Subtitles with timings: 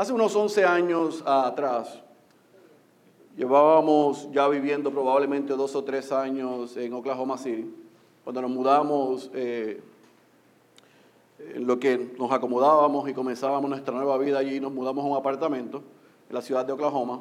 [0.00, 2.00] Hace unos 11 años atrás,
[3.36, 7.70] llevábamos ya viviendo probablemente dos o tres años en Oklahoma City,
[8.24, 9.82] cuando nos mudamos, eh,
[11.54, 15.18] en lo que nos acomodábamos y comenzábamos nuestra nueva vida allí, nos mudamos a un
[15.18, 15.82] apartamento
[16.30, 17.20] en la ciudad de Oklahoma.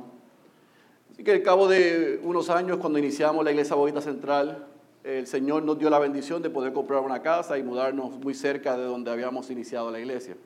[1.12, 4.68] Así que al cabo de unos años, cuando iniciamos la Iglesia Bogotá Central,
[5.04, 8.78] el Señor nos dio la bendición de poder comprar una casa y mudarnos muy cerca
[8.78, 10.38] de donde habíamos iniciado la iglesia.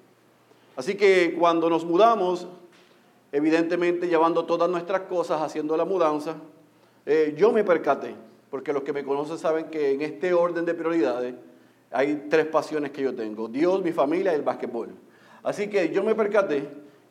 [0.75, 2.47] Así que cuando nos mudamos,
[3.31, 6.35] evidentemente llevando todas nuestras cosas, haciendo la mudanza,
[7.05, 8.15] eh, yo me percaté,
[8.49, 11.35] porque los que me conocen saben que en este orden de prioridades
[11.91, 14.89] hay tres pasiones que yo tengo, Dios, mi familia y el básquetbol.
[15.43, 16.67] Así que yo me percaté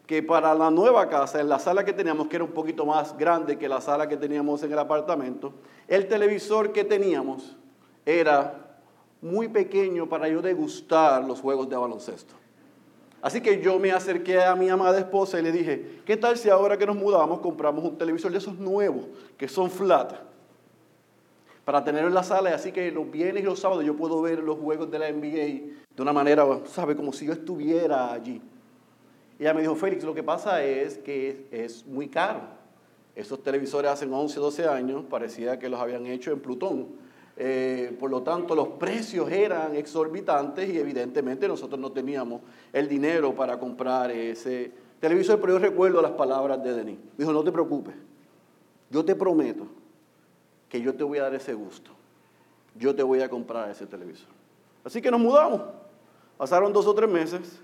[0.06, 3.16] que para la nueva casa, en la sala que teníamos, que era un poquito más
[3.16, 5.52] grande que la sala que teníamos en el apartamento,
[5.86, 7.56] el televisor que teníamos
[8.04, 8.78] era
[9.20, 12.41] muy pequeño para yo degustar los juegos de baloncesto.
[13.22, 16.50] Así que yo me acerqué a mi amada esposa y le dije, ¿qué tal si
[16.50, 19.06] ahora que nos mudamos compramos un televisor de esos nuevos,
[19.38, 20.12] que son flat,
[21.64, 22.50] para tenerlo en la sala?
[22.50, 25.12] Y así que los viernes y los sábados yo puedo ver los juegos de la
[25.12, 26.96] NBA de una manera, ¿sabe?
[26.96, 28.42] Como si yo estuviera allí.
[29.38, 32.40] Y ella me dijo, Félix, lo que pasa es que es muy caro.
[33.14, 36.88] Esos televisores hace 11, 12 años parecía que los habían hecho en Plutón.
[37.44, 42.40] Eh, por lo tanto, los precios eran exorbitantes y evidentemente nosotros no teníamos
[42.72, 46.98] el dinero para comprar ese televisor, pero yo recuerdo las palabras de Denis.
[47.18, 47.96] Dijo, no te preocupes,
[48.90, 49.66] yo te prometo
[50.68, 51.90] que yo te voy a dar ese gusto.
[52.76, 54.28] Yo te voy a comprar ese televisor.
[54.84, 55.62] Así que nos mudamos.
[56.38, 57.58] Pasaron dos o tres meses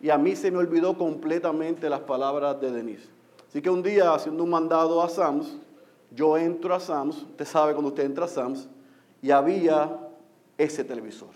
[0.00, 3.08] y a mí se me olvidó completamente las palabras de Denise.
[3.48, 5.56] Así que un día, haciendo un mandado a Sams,
[6.12, 8.68] yo entro a Sams, usted sabe cuando usted entra a Sams,
[9.22, 9.98] y había
[10.58, 11.30] ese televisor.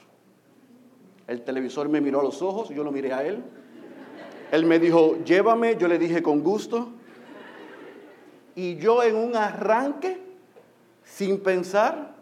[1.28, 3.42] El televisor me miró a los ojos, yo lo miré a él.
[4.50, 6.90] Él me dijo, llévame, yo le dije con gusto.
[8.54, 10.20] Y yo en un arranque,
[11.04, 12.14] sin pensar,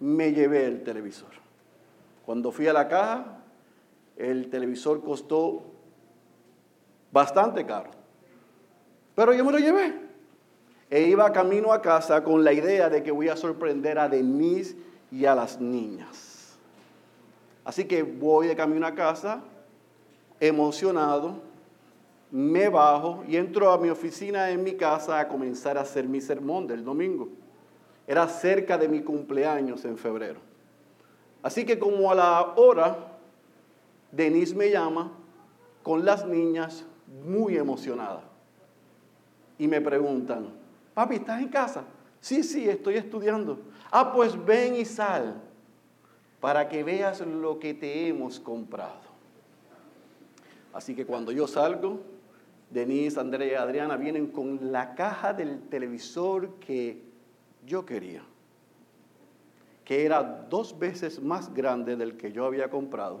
[0.00, 1.30] me llevé el televisor.
[2.24, 3.38] Cuando fui a la caja,
[4.16, 5.62] el televisor costó
[7.10, 7.90] bastante caro.
[9.14, 10.07] Pero yo me lo llevé.
[10.90, 14.76] E iba camino a casa con la idea de que voy a sorprender a Denise
[15.10, 16.56] y a las niñas.
[17.64, 19.42] Así que voy de camino a casa,
[20.40, 21.42] emocionado,
[22.30, 26.20] me bajo y entro a mi oficina en mi casa a comenzar a hacer mi
[26.20, 27.28] sermón del domingo.
[28.06, 30.40] Era cerca de mi cumpleaños en febrero.
[31.42, 33.18] Así que como a la hora,
[34.10, 35.12] Denise me llama
[35.82, 36.84] con las niñas
[37.26, 38.22] muy emocionada.
[39.58, 40.57] Y me preguntan,
[40.98, 41.84] Papi, ¿estás en casa?
[42.20, 43.60] Sí, sí, estoy estudiando.
[43.88, 45.40] Ah, pues ven y sal
[46.40, 49.06] para que veas lo que te hemos comprado.
[50.72, 52.00] Así que cuando yo salgo,
[52.68, 57.00] Denise, Andrea y Adriana vienen con la caja del televisor que
[57.64, 58.24] yo quería,
[59.84, 60.20] que era
[60.50, 63.20] dos veces más grande del que yo había comprado.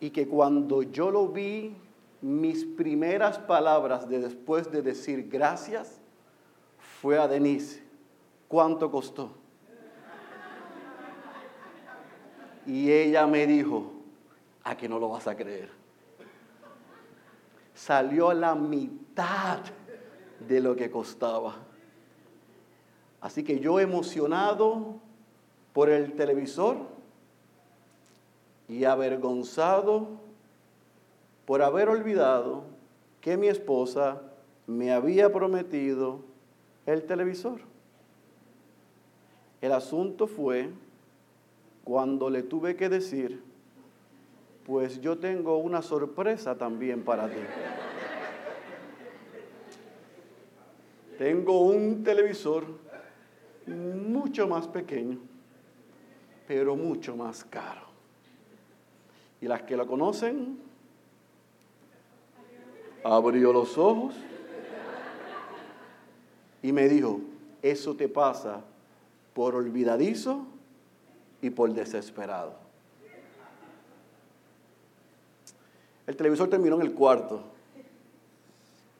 [0.00, 1.76] Y que cuando yo lo vi
[2.24, 6.00] mis primeras palabras de después de decir gracias
[6.78, 7.82] fue a Denise.
[8.48, 9.30] ¿Cuánto costó?
[12.66, 13.92] Y ella me dijo,
[14.62, 15.68] a que no lo vas a creer.
[17.74, 19.58] Salió a la mitad
[20.48, 21.56] de lo que costaba.
[23.20, 24.98] Así que yo emocionado
[25.74, 26.78] por el televisor
[28.66, 30.23] y avergonzado
[31.46, 32.64] por haber olvidado
[33.20, 34.22] que mi esposa
[34.66, 36.20] me había prometido
[36.86, 37.60] el televisor.
[39.60, 40.70] El asunto fue
[41.84, 43.42] cuando le tuve que decir,
[44.66, 47.40] pues yo tengo una sorpresa también para ti.
[51.18, 52.64] tengo un televisor
[53.66, 55.18] mucho más pequeño,
[56.46, 57.82] pero mucho más caro.
[59.40, 60.58] Y las que lo conocen
[63.04, 64.14] abrió los ojos
[66.62, 67.20] y me dijo,
[67.62, 68.62] eso te pasa
[69.34, 70.46] por olvidadizo
[71.42, 72.54] y por desesperado.
[76.06, 77.42] El televisor terminó en el cuarto,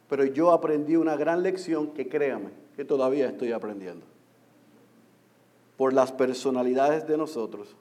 [0.08, 4.04] pero yo aprendí una gran lección que créame, que todavía estoy aprendiendo.
[5.78, 7.74] Por las personalidades de nosotros.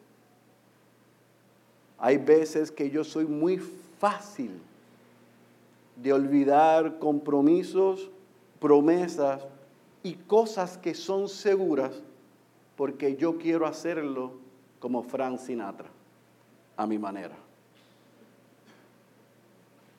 [2.00, 3.60] Hay veces que yo soy muy
[4.00, 4.52] fácil
[5.96, 8.10] de olvidar compromisos,
[8.60, 9.46] promesas
[10.02, 12.02] y cosas que son seguras
[12.76, 14.34] porque yo quiero hacerlo
[14.80, 15.88] como Frank Sinatra,
[16.76, 17.36] a mi manera.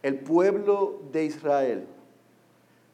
[0.02, 1.86] El pueblo de Israel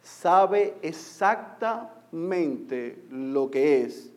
[0.03, 4.13] sabe exactamente lo que es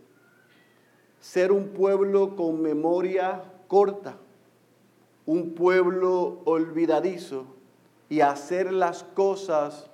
[1.19, 4.17] ser un pueblo con memoria corta,
[5.25, 7.47] un pueblo olvidadizo
[8.09, 9.89] y hacer las cosas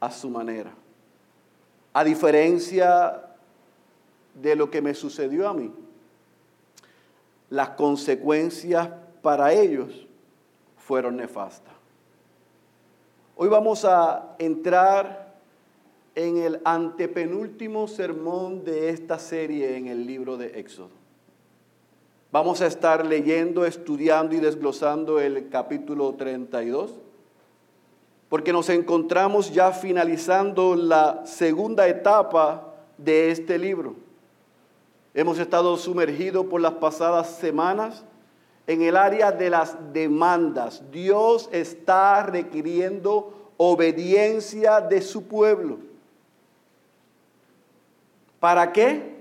[0.00, 0.72] a su manera.
[1.92, 3.22] A diferencia
[4.34, 5.72] de lo que me sucedió a mí,
[7.50, 8.88] las consecuencias
[9.20, 10.06] para ellos
[10.78, 11.74] fueron nefastas.
[13.36, 15.34] Hoy vamos a entrar
[16.14, 20.90] en el antepenúltimo sermón de esta serie en el libro de Éxodo.
[22.30, 26.94] Vamos a estar leyendo, estudiando y desglosando el capítulo 32,
[28.32, 33.94] porque nos encontramos ya finalizando la segunda etapa de este libro.
[35.12, 38.02] Hemos estado sumergidos por las pasadas semanas
[38.66, 40.82] en el área de las demandas.
[40.90, 45.76] Dios está requiriendo obediencia de su pueblo.
[48.40, 49.14] ¿Para qué?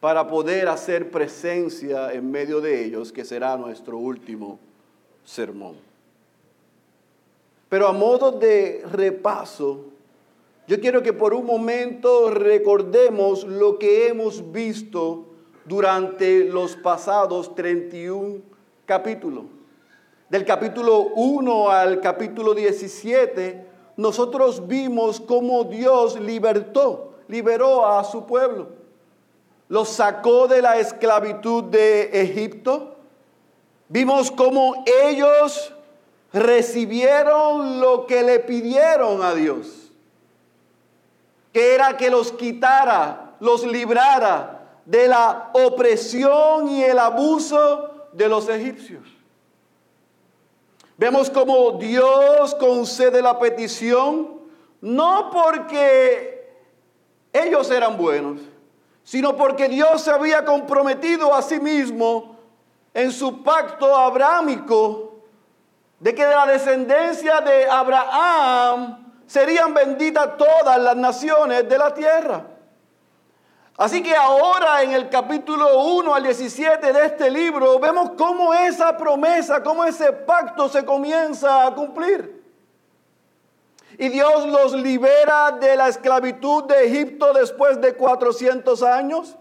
[0.00, 4.58] Para poder hacer presencia en medio de ellos, que será nuestro último
[5.24, 5.87] sermón.
[7.68, 9.84] Pero a modo de repaso,
[10.66, 15.26] yo quiero que por un momento recordemos lo que hemos visto
[15.66, 18.40] durante los pasados 31
[18.86, 19.44] capítulos.
[20.30, 23.66] Del capítulo 1 al capítulo 17,
[23.96, 28.68] nosotros vimos cómo Dios libertó, liberó a su pueblo.
[29.68, 32.96] Los sacó de la esclavitud de Egipto.
[33.88, 35.74] Vimos cómo ellos
[36.32, 39.90] recibieron lo que le pidieron a Dios,
[41.52, 48.48] que era que los quitara, los librara de la opresión y el abuso de los
[48.48, 49.02] egipcios.
[50.96, 54.40] Vemos como Dios concede la petición,
[54.80, 56.52] no porque
[57.32, 58.40] ellos eran buenos,
[59.04, 62.36] sino porque Dios se había comprometido a sí mismo
[62.92, 65.07] en su pacto abrámico
[66.00, 72.44] de que de la descendencia de Abraham serían benditas todas las naciones de la tierra.
[73.76, 78.96] Así que ahora en el capítulo 1 al 17 de este libro vemos cómo esa
[78.96, 82.42] promesa, cómo ese pacto se comienza a cumplir.
[83.96, 89.36] Y Dios los libera de la esclavitud de Egipto después de 400 años.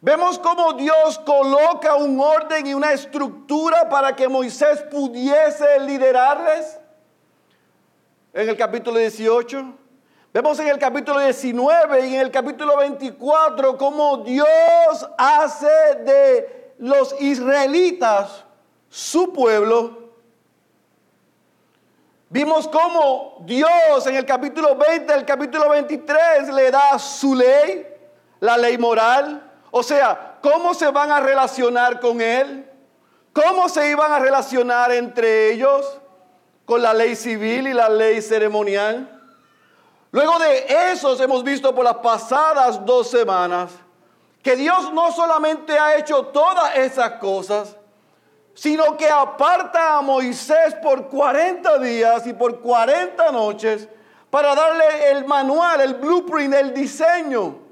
[0.00, 6.78] Vemos cómo Dios coloca un orden y una estructura para que Moisés pudiese liderarles.
[8.34, 9.74] En el capítulo 18.
[10.34, 15.66] Vemos en el capítulo 19 y en el capítulo 24 cómo Dios hace
[16.04, 18.44] de los israelitas
[18.90, 20.10] su pueblo.
[22.28, 27.86] Vimos cómo Dios en el capítulo 20, el capítulo 23 le da su ley,
[28.40, 29.45] la ley moral.
[29.70, 32.70] O sea, cómo se van a relacionar con Él,
[33.32, 36.00] cómo se iban a relacionar entre ellos
[36.64, 39.12] con la ley civil y la ley ceremonial.
[40.10, 43.72] Luego de esos hemos visto por las pasadas dos semanas
[44.42, 47.76] que Dios no solamente ha hecho todas esas cosas,
[48.54, 53.88] sino que aparta a Moisés por 40 días y por 40 noches
[54.30, 57.65] para darle el manual, el blueprint, el diseño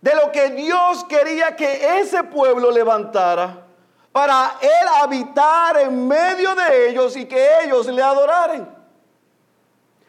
[0.00, 3.64] de lo que Dios quería que ese pueblo levantara
[4.12, 8.76] para él habitar en medio de ellos y que ellos le adoraran.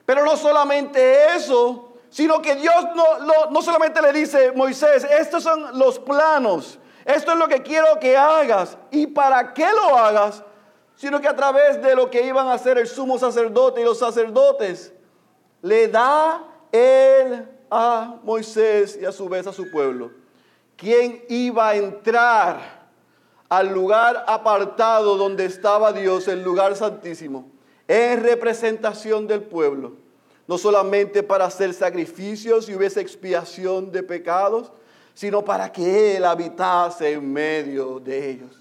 [0.05, 5.77] Pero no solamente eso, sino que Dios no, no solamente le dice, Moisés, estos son
[5.77, 10.43] los planos, esto es lo que quiero que hagas y para qué lo hagas,
[10.95, 13.99] sino que a través de lo que iban a hacer el sumo sacerdote y los
[13.99, 14.93] sacerdotes,
[15.61, 20.11] le da él a Moisés y a su vez a su pueblo,
[20.75, 22.79] quien iba a entrar
[23.49, 27.49] al lugar apartado donde estaba Dios, el lugar santísimo
[27.89, 29.93] en representación del pueblo,
[30.47, 34.71] no solamente para hacer sacrificios y hubiese expiación de pecados,
[35.15, 38.51] sino para que Él habitase en medio de ellos.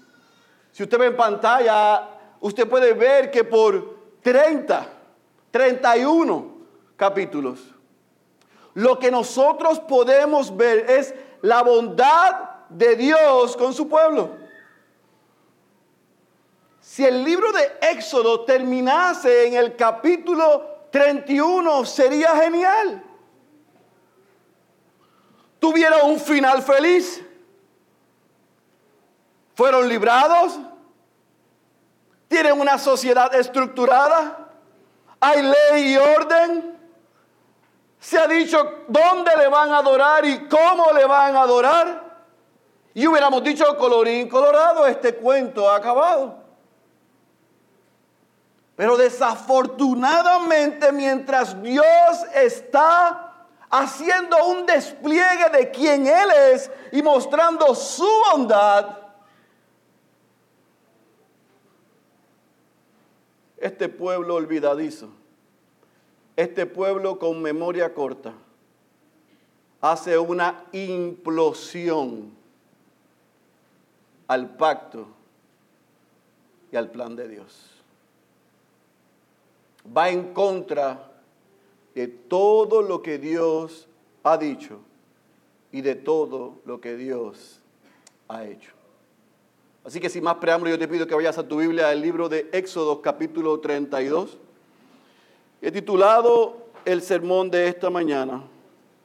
[0.71, 4.87] Si usted ve en pantalla, usted puede ver que por 30,
[5.51, 6.57] 31
[6.97, 7.59] capítulos,
[8.79, 14.37] lo que nosotros podemos ver es la bondad de Dios con su pueblo.
[16.79, 23.03] Si el libro de Éxodo terminase en el capítulo 31, sería genial.
[25.59, 27.21] Tuviera un final feliz.
[29.55, 30.57] Fueron librados.
[32.29, 34.53] Tienen una sociedad estructurada.
[35.19, 36.78] Hay ley y orden.
[37.99, 42.09] Se ha dicho dónde le van a adorar y cómo le van a adorar.
[42.93, 46.39] Y hubiéramos dicho colorín colorado, este cuento ha acabado.
[48.75, 51.85] Pero desafortunadamente mientras Dios
[52.33, 53.33] está
[53.69, 58.97] haciendo un despliegue de quién Él es y mostrando su bondad,
[63.57, 65.09] este pueblo olvidadizo,
[66.41, 68.33] este pueblo con memoria corta,
[69.81, 72.31] hace una implosión
[74.27, 75.07] al pacto
[76.71, 77.79] y al plan de Dios
[79.95, 81.11] va en contra
[81.93, 83.87] de todo lo que Dios
[84.23, 84.79] ha dicho
[85.71, 87.59] y de todo lo que Dios
[88.27, 88.71] ha hecho.
[89.83, 92.29] Así que sin más preámbulo, yo te pido que vayas a tu Biblia al libro
[92.29, 94.37] de Éxodo capítulo 32.
[95.61, 98.43] He titulado el sermón de esta mañana,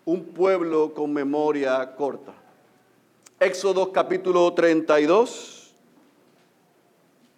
[0.04, 2.32] Un pueblo con memoria corta.
[3.40, 5.72] Éxodo capítulo 32,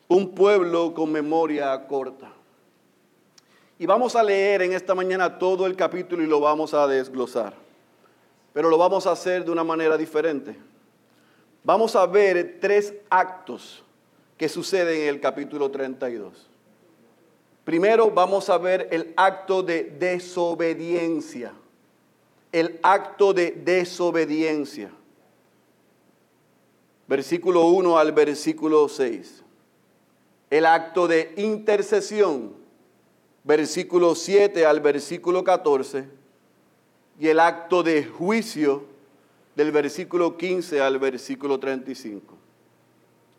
[0.09, 2.31] Un pueblo con memoria corta.
[3.79, 7.55] Y vamos a leer en esta mañana todo el capítulo y lo vamos a desglosar.
[8.53, 10.57] Pero lo vamos a hacer de una manera diferente.
[11.65, 13.83] Vamos a ver tres actos
[14.37, 16.51] que suceden en el capítulo 32.
[17.67, 21.53] Primero vamos a ver el acto de desobediencia.
[22.51, 24.91] El acto de desobediencia.
[27.07, 29.43] Versículo 1 al versículo 6.
[30.49, 32.65] El acto de intercesión
[33.47, 36.05] versículo 7 al versículo 14,
[37.19, 38.85] y el acto de juicio
[39.55, 42.35] del versículo 15 al versículo 35.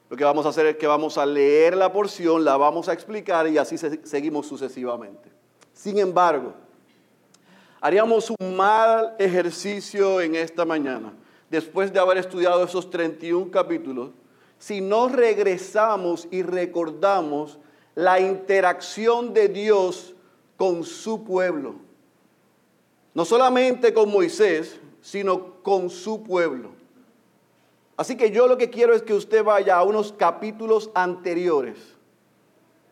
[0.10, 2.94] Lo que vamos a hacer es que vamos a leer la porción, la vamos a
[2.94, 5.30] explicar y así seguimos sucesivamente.
[5.74, 6.54] Sin embargo,
[7.82, 11.14] haríamos un mal ejercicio en esta mañana,
[11.50, 14.12] después de haber estudiado esos 31 capítulos,
[14.58, 17.60] si no regresamos y recordamos
[17.94, 20.16] la interacción de Dios
[20.56, 21.76] con su pueblo.
[23.14, 26.77] No solamente con Moisés, sino con su pueblo.
[27.98, 31.78] Así que yo lo que quiero es que usted vaya a unos capítulos anteriores.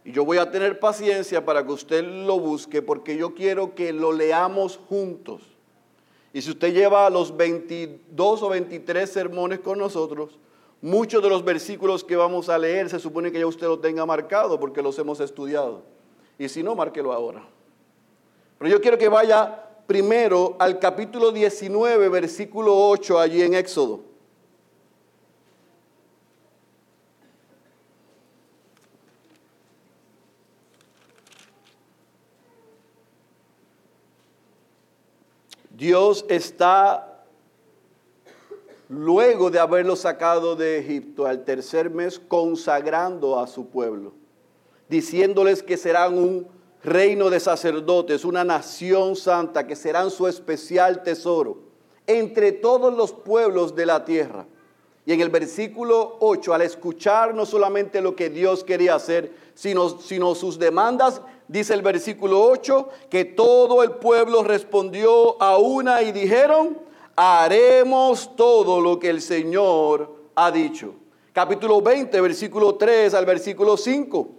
[0.04, 3.94] Y yo voy a tener paciencia para que usted lo busque porque yo quiero que
[3.94, 5.42] lo leamos juntos.
[6.34, 10.38] Y si usted lleva los 22 o 23 sermones con nosotros,
[10.86, 14.06] Muchos de los versículos que vamos a leer se supone que ya usted lo tenga
[14.06, 15.82] marcado porque los hemos estudiado.
[16.38, 17.44] Y si no, márquelo ahora.
[18.60, 24.02] Pero yo quiero que vaya primero al capítulo 19, versículo 8, allí en Éxodo.
[35.76, 37.26] Dios está
[38.88, 44.14] luego de haberlo sacado de Egipto al tercer mes, consagrando a su pueblo,
[44.88, 46.48] diciéndoles que serán un
[46.82, 51.66] reino de sacerdotes, una nación santa, que serán su especial tesoro
[52.08, 54.46] entre todos los pueblos de la tierra.
[55.06, 59.90] Y en el versículo 8, al escuchar no solamente lo que Dios quería hacer, sino,
[60.00, 66.12] sino sus demandas, dice el versículo 8, que todo el pueblo respondió a una y
[66.12, 66.78] dijeron,
[67.16, 70.96] haremos todo lo que el Señor ha dicho.
[71.34, 74.30] Capítulo 20, versículo 3 al versículo 5.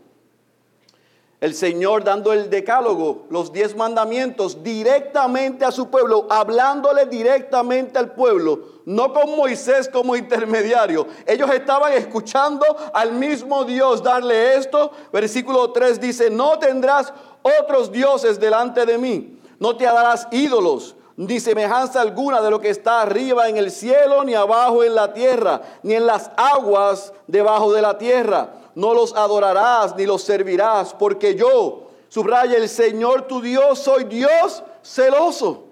[1.40, 8.14] El Señor dando el decálogo, los diez mandamientos directamente a su pueblo, hablándole directamente al
[8.14, 11.06] pueblo, no con Moisés como intermediario.
[11.26, 12.64] Ellos estaban escuchando
[12.94, 14.92] al mismo Dios darle esto.
[15.12, 17.12] Versículo 3 dice, no tendrás
[17.42, 22.68] otros dioses delante de mí, no te darás ídolos ni semejanza alguna de lo que
[22.68, 27.72] está arriba en el cielo, ni abajo en la tierra, ni en las aguas debajo
[27.72, 28.52] de la tierra.
[28.74, 34.62] No los adorarás ni los servirás, porque yo, subraya el Señor tu Dios, soy Dios
[34.82, 35.65] celoso,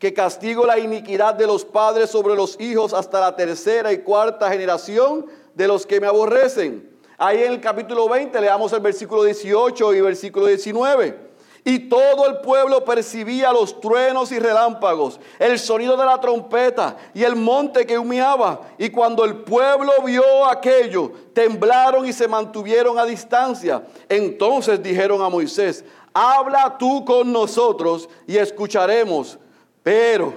[0.00, 4.50] que castigo la iniquidad de los padres sobre los hijos hasta la tercera y cuarta
[4.50, 6.98] generación de los que me aborrecen.
[7.18, 11.30] Ahí en el capítulo 20 leamos el versículo 18 y versículo 19.
[11.64, 17.22] Y todo el pueblo percibía los truenos y relámpagos, el sonido de la trompeta y
[17.22, 18.62] el monte que humeaba.
[18.78, 23.84] Y cuando el pueblo vio aquello, temblaron y se mantuvieron a distancia.
[24.08, 29.38] Entonces dijeron a Moisés, habla tú con nosotros y escucharemos,
[29.82, 30.34] pero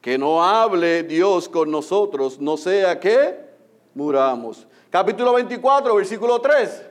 [0.00, 3.38] que no hable Dios con nosotros, no sea que
[3.94, 4.66] muramos.
[4.90, 6.82] Capítulo 24, versículo 3.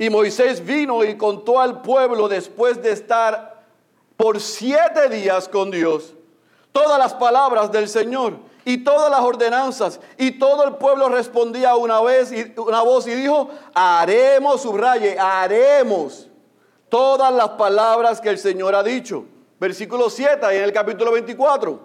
[0.00, 3.64] Y Moisés vino y contó al pueblo después de estar
[4.16, 6.14] por siete días con Dios
[6.70, 9.98] todas las palabras del Señor y todas las ordenanzas.
[10.18, 16.28] Y todo el pueblo respondía una vez y una voz y dijo, haremos, subraye, haremos
[16.90, 19.24] todas las palabras que el Señor ha dicho.
[19.58, 21.80] Versículo 7 en el capítulo 24.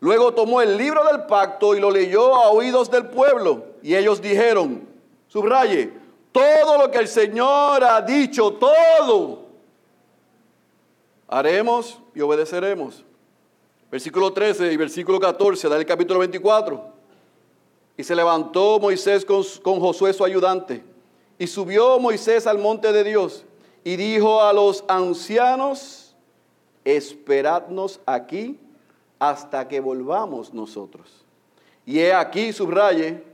[0.00, 3.66] Luego tomó el libro del pacto y lo leyó a oídos del pueblo.
[3.82, 4.88] Y ellos dijeron,
[5.28, 5.92] subraye,
[6.32, 9.40] todo lo que el Señor ha dicho, todo,
[11.28, 13.05] haremos y obedeceremos.
[13.96, 16.84] Versículo 13 y versículo 14 del capítulo 24.
[17.96, 20.84] Y se levantó Moisés con, con Josué su ayudante.
[21.38, 23.46] Y subió Moisés al monte de Dios
[23.84, 26.14] y dijo a los ancianos,
[26.84, 28.60] esperadnos aquí
[29.18, 31.24] hasta que volvamos nosotros.
[31.86, 33.24] Y he aquí, subraye,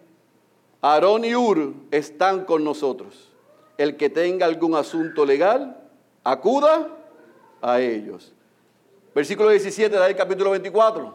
[0.81, 3.33] Aarón y Ur están con nosotros.
[3.79, 5.77] El que tenga algún asunto legal,
[6.23, 6.89] acuda
[7.61, 8.33] a ellos.
[9.15, 11.15] Versículo 17 del capítulo 24.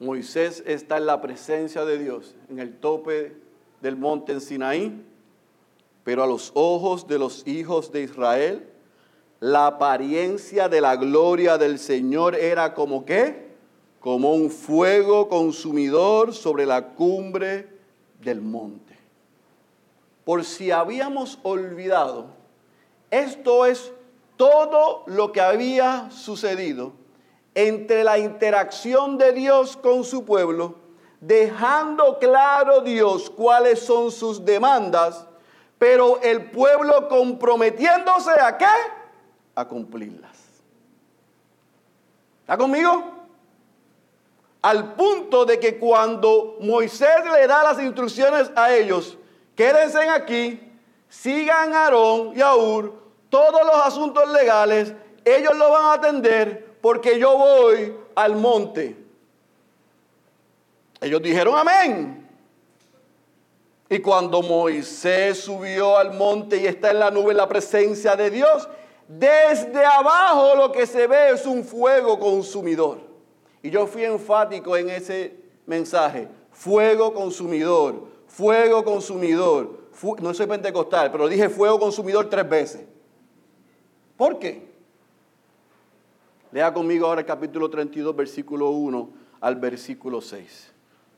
[0.00, 3.36] Moisés está en la presencia de Dios, en el tope
[3.82, 5.04] del monte en Sinaí,
[6.04, 8.70] pero a los ojos de los hijos de Israel,
[9.40, 13.48] la apariencia de la gloria del Señor era como qué?
[14.00, 17.68] Como un fuego consumidor sobre la cumbre
[18.22, 18.96] del monte.
[20.24, 22.26] Por si habíamos olvidado,
[23.10, 23.92] esto es
[24.38, 26.92] todo lo que había sucedido
[27.54, 30.76] entre la interacción de Dios con su pueblo,
[31.20, 35.26] dejando claro Dios cuáles son sus demandas,
[35.76, 38.66] pero el pueblo comprometiéndose a qué?
[39.56, 40.38] A cumplirlas.
[42.42, 43.04] ¿Está conmigo?
[44.62, 49.18] Al punto de que cuando Moisés le da las instrucciones a ellos,
[49.56, 50.60] quédense aquí,
[51.08, 52.54] sigan a Aarón y a
[53.30, 58.96] todos los asuntos legales, ellos lo van a atender porque yo voy al monte.
[61.00, 62.28] Ellos dijeron amén.
[63.90, 68.30] Y cuando Moisés subió al monte y está en la nube en la presencia de
[68.30, 68.68] Dios,
[69.06, 72.98] desde abajo lo que se ve es un fuego consumidor.
[73.62, 75.34] Y yo fui enfático en ese
[75.66, 76.28] mensaje.
[76.52, 79.78] Fuego consumidor, fuego consumidor.
[80.20, 82.82] no soy pentecostal, pero dije fuego consumidor tres veces.
[84.18, 84.68] ¿Por qué?
[86.50, 90.72] Lea conmigo ahora el capítulo 32, versículo 1 al versículo 6.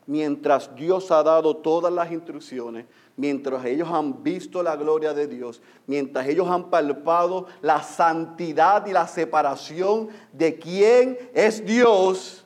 [0.05, 2.85] Mientras Dios ha dado todas las instrucciones,
[3.17, 8.93] mientras ellos han visto la gloria de Dios, mientras ellos han palpado la santidad y
[8.93, 12.45] la separación de quién es Dios,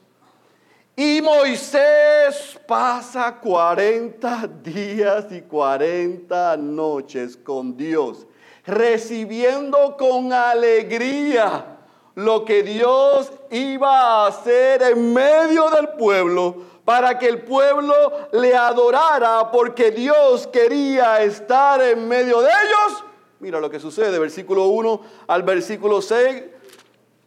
[0.96, 8.26] y Moisés pasa 40 días y 40 noches con Dios
[8.68, 11.78] recibiendo con alegría
[12.16, 17.94] lo que Dios iba a hacer en medio del pueblo para que el pueblo
[18.32, 23.04] le adorara porque Dios quería estar en medio de ellos.
[23.40, 26.44] Mira lo que sucede, versículo 1 al versículo 6.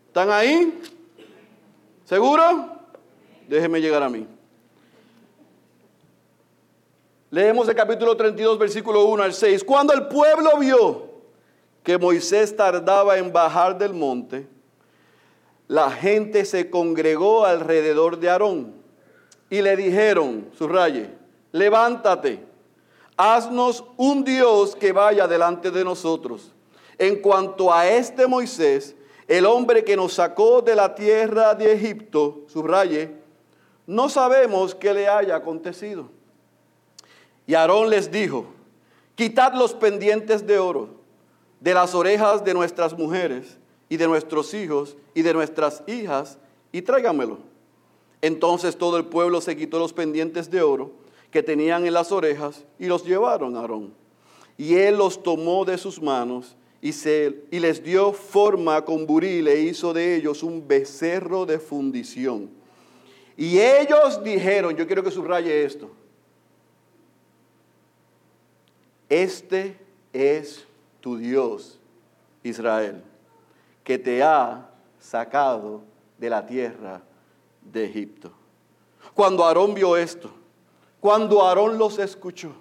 [0.07, 0.81] ¿Están ahí?
[2.05, 2.79] ¿Seguro?
[3.47, 4.27] Déjeme llegar a mí.
[7.31, 9.65] Leemos el capítulo 32, versículo 1 al 6.
[9.65, 11.08] Cuando el pueblo vio
[11.83, 14.49] que Moisés tardaba en bajar del monte,
[15.69, 18.75] la gente se congregó alrededor de Aarón
[19.51, 21.11] y le dijeron, subraye,
[21.53, 22.43] levántate,
[23.17, 26.53] haznos un Dios que vaya delante de nosotros.
[26.97, 32.43] En cuanto a este Moisés, el hombre que nos sacó de la tierra de Egipto,
[32.49, 33.15] subraye,
[33.87, 36.09] no sabemos qué le haya acontecido.
[37.47, 38.47] Y Aarón les dijo,
[39.15, 40.98] quitad los pendientes de oro
[41.61, 46.39] de las orejas de nuestras mujeres y de nuestros hijos y de nuestras hijas
[46.73, 47.39] y tráigamelo.
[48.21, 50.93] Entonces todo el pueblo se quitó los pendientes de oro
[51.31, 53.93] que tenían en las orejas y los llevaron a Aarón.
[54.57, 59.47] Y él los tomó de sus manos y, se, y les dio forma con buril
[59.49, 62.51] e hizo de ellos un becerro de fundición.
[63.37, 65.91] Y ellos dijeron, yo quiero que subraye esto,
[69.09, 69.77] este
[70.13, 70.68] es
[71.01, 71.79] tu Dios,
[72.43, 73.03] Israel,
[73.85, 75.83] que te ha sacado
[76.19, 77.03] de la tierra
[77.63, 78.33] de Egipto.
[79.15, 80.31] Cuando Aarón vio esto,
[81.01, 82.53] cuando Aarón los escuchó,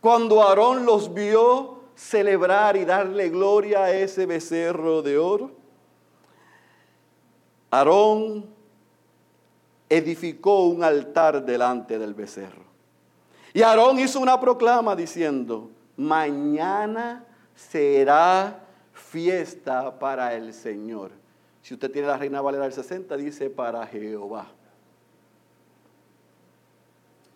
[0.00, 5.50] cuando Aarón los vio celebrar y darle gloria a ese becerro de oro,
[7.70, 8.46] Aarón
[9.88, 12.64] edificó un altar delante del becerro.
[13.52, 17.25] Y Aarón hizo una proclama diciendo, mañana
[17.56, 21.10] será fiesta para el Señor.
[21.62, 24.46] Si usted tiene la Reina Valera del 60, dice para Jehová.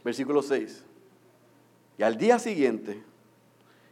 [0.05, 0.85] Versículo 6.
[1.99, 3.03] Y al día siguiente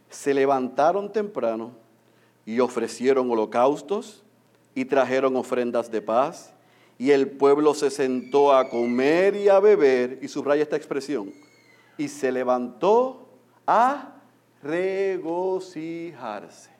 [0.09, 1.73] se levantaron temprano
[2.45, 4.23] y ofrecieron holocaustos
[4.73, 6.53] y trajeron ofrendas de paz.
[6.97, 11.31] Y el pueblo se sentó a comer y a beber, y subraya esta expresión,
[11.97, 13.29] y se levantó
[13.65, 14.18] a
[14.63, 16.71] regocijarse.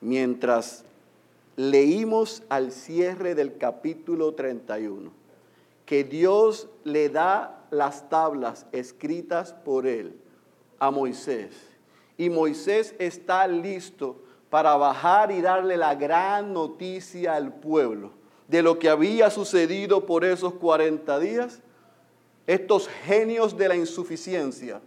[0.00, 0.84] Mientras
[1.56, 5.12] leímos al cierre del capítulo 31,
[5.84, 10.18] que Dios le da las tablas escritas por él
[10.78, 11.54] a Moisés,
[12.16, 18.12] y Moisés está listo para bajar y darle la gran noticia al pueblo
[18.48, 21.60] de lo que había sucedido por esos 40 días,
[22.46, 24.80] estos genios de la insuficiencia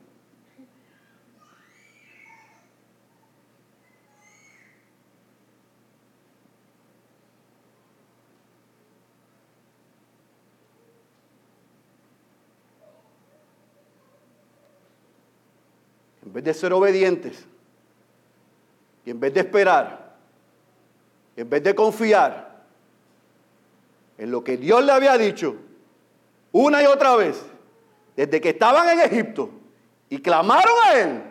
[16.43, 17.45] de ser obedientes,
[19.06, 20.15] y en vez de esperar,
[21.36, 22.63] en vez de confiar
[24.17, 25.56] en lo que Dios le había dicho
[26.51, 27.43] una y otra vez,
[28.15, 29.49] desde que estaban en Egipto
[30.10, 31.23] y clamaron a Él,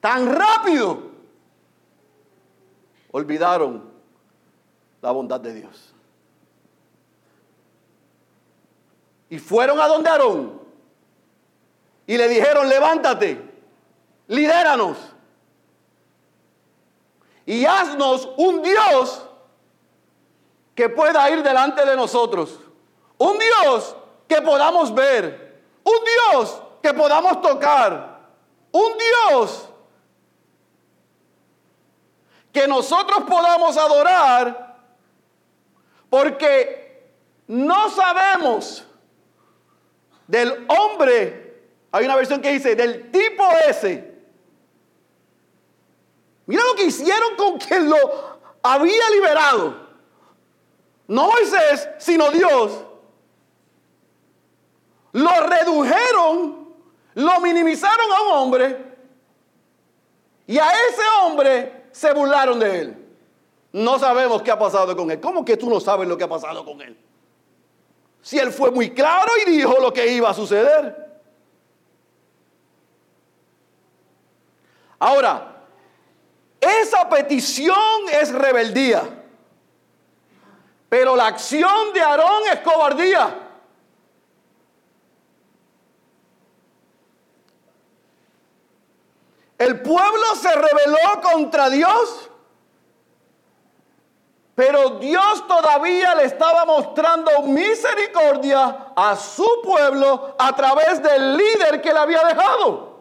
[0.00, 1.10] tan rápido,
[3.10, 3.90] olvidaron
[5.00, 5.94] la bondad de Dios.
[9.28, 10.61] Y fueron a donde Aarón
[12.12, 13.40] y le dijeron, levántate,
[14.26, 14.98] lidéranos
[17.46, 19.26] y haznos un Dios
[20.74, 22.60] que pueda ir delante de nosotros.
[23.16, 23.96] Un Dios
[24.28, 25.62] que podamos ver.
[25.84, 25.94] Un
[26.34, 28.20] Dios que podamos tocar.
[28.72, 28.92] Un
[29.30, 29.70] Dios
[32.52, 34.76] que nosotros podamos adorar
[36.10, 37.10] porque
[37.46, 38.84] no sabemos
[40.26, 41.41] del hombre,
[41.92, 44.12] hay una versión que dice, del tipo ese
[46.46, 47.96] Mira lo que hicieron con quien lo
[48.62, 49.76] había liberado.
[51.06, 52.84] No Moisés, sino Dios.
[55.12, 56.74] Lo redujeron,
[57.14, 58.92] lo minimizaron a un hombre
[60.46, 63.14] y a ese hombre se burlaron de él.
[63.72, 65.20] No sabemos qué ha pasado con él.
[65.20, 66.96] ¿Cómo que tú no sabes lo que ha pasado con él?
[68.20, 71.11] Si él fue muy claro y dijo lo que iba a suceder.
[75.02, 75.64] Ahora,
[76.60, 77.76] esa petición
[78.12, 79.02] es rebeldía.
[80.88, 83.36] Pero la acción de Aarón es cobardía.
[89.58, 92.30] El pueblo se rebeló contra Dios,
[94.54, 101.92] pero Dios todavía le estaba mostrando misericordia a su pueblo a través del líder que
[101.92, 102.91] le había dejado.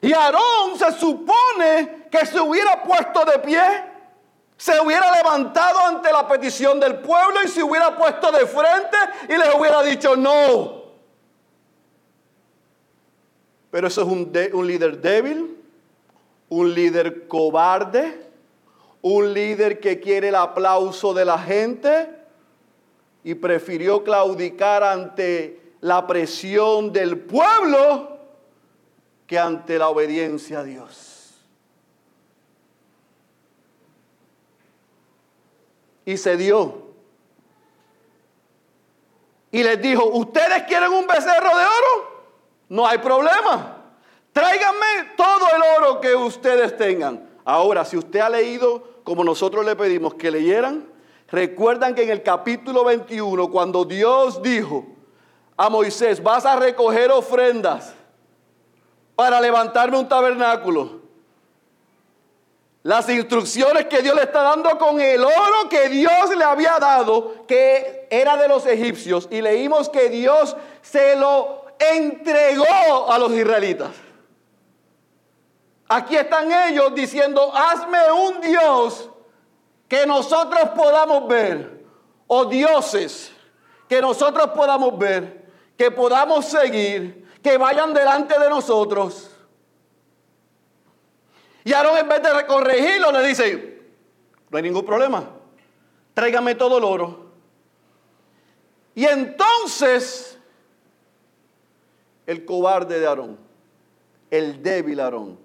[0.00, 3.62] Y Aarón se supone que se hubiera puesto de pie,
[4.56, 8.96] se hubiera levantado ante la petición del pueblo y se hubiera puesto de frente
[9.28, 10.84] y les hubiera dicho no.
[13.70, 15.56] Pero eso es un, un líder débil,
[16.48, 18.26] un líder cobarde,
[19.02, 22.08] un líder que quiere el aplauso de la gente
[23.24, 28.15] y prefirió claudicar ante la presión del pueblo
[29.26, 31.34] que ante la obediencia a Dios.
[36.04, 36.86] Y se dio.
[39.50, 42.26] Y les dijo, ¿ustedes quieren un becerro de oro?
[42.68, 43.76] No hay problema.
[44.32, 47.28] Tráiganme todo el oro que ustedes tengan.
[47.44, 50.86] Ahora, si usted ha leído como nosotros le pedimos que leyeran,
[51.28, 54.84] recuerdan que en el capítulo 21, cuando Dios dijo
[55.56, 57.94] a Moisés, vas a recoger ofrendas
[59.16, 61.00] para levantarme un tabernáculo.
[62.82, 67.44] Las instrucciones que Dios le está dando con el oro que Dios le había dado,
[67.48, 69.26] que era de los egipcios.
[69.32, 73.90] Y leímos que Dios se lo entregó a los israelitas.
[75.88, 79.10] Aquí están ellos diciendo, hazme un Dios
[79.88, 81.84] que nosotros podamos ver,
[82.26, 83.32] o dioses
[83.88, 89.30] que nosotros podamos ver, que podamos seguir, que vayan delante de nosotros.
[91.62, 93.82] Y Aarón en vez de corregirlo le dice,
[94.50, 95.30] no hay ningún problema,
[96.12, 97.30] tráigame todo el oro.
[98.96, 100.36] Y entonces
[102.26, 103.38] el cobarde de Aarón,
[104.28, 105.38] el débil Aarón,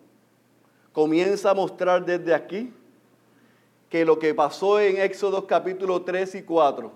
[0.93, 2.73] comienza a mostrar desde aquí
[3.89, 6.91] que lo que pasó en Éxodo capítulo 3 y 4,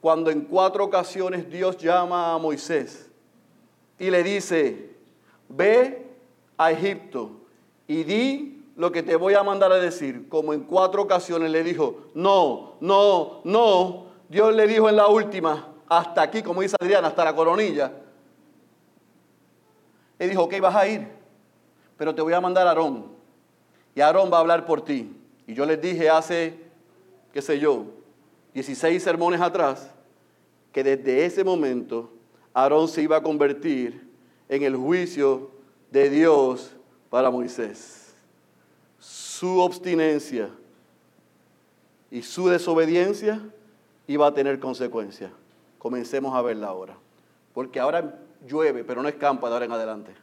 [0.00, 3.11] cuando en cuatro ocasiones Dios llama a Moisés
[4.02, 4.90] y le dice,
[5.48, 6.04] ve
[6.58, 7.30] a Egipto
[7.86, 11.62] y di lo que te voy a mandar a decir, como en cuatro ocasiones le
[11.62, 17.06] dijo, no, no, no, Dios le dijo en la última, hasta aquí, como dice Adriana,
[17.06, 17.92] hasta la coronilla.
[20.18, 21.06] Él dijo, ok, vas a ir,
[21.96, 23.06] pero te voy a mandar a Aarón.
[23.94, 25.16] Y Aarón va a hablar por ti.
[25.46, 26.58] Y yo les dije hace,
[27.32, 27.84] qué sé yo,
[28.52, 29.94] 16 sermones atrás,
[30.72, 32.10] que desde ese momento
[32.54, 34.08] Aarón se iba a convertir
[34.48, 35.50] en el juicio
[35.90, 36.72] de Dios
[37.10, 38.14] para Moisés.
[38.98, 40.50] Su obstinencia
[42.10, 43.40] y su desobediencia
[44.06, 45.32] iba a tener consecuencias.
[45.78, 46.96] Comencemos a verla ahora.
[47.54, 50.14] Porque ahora llueve, pero no escampa de ahora en adelante.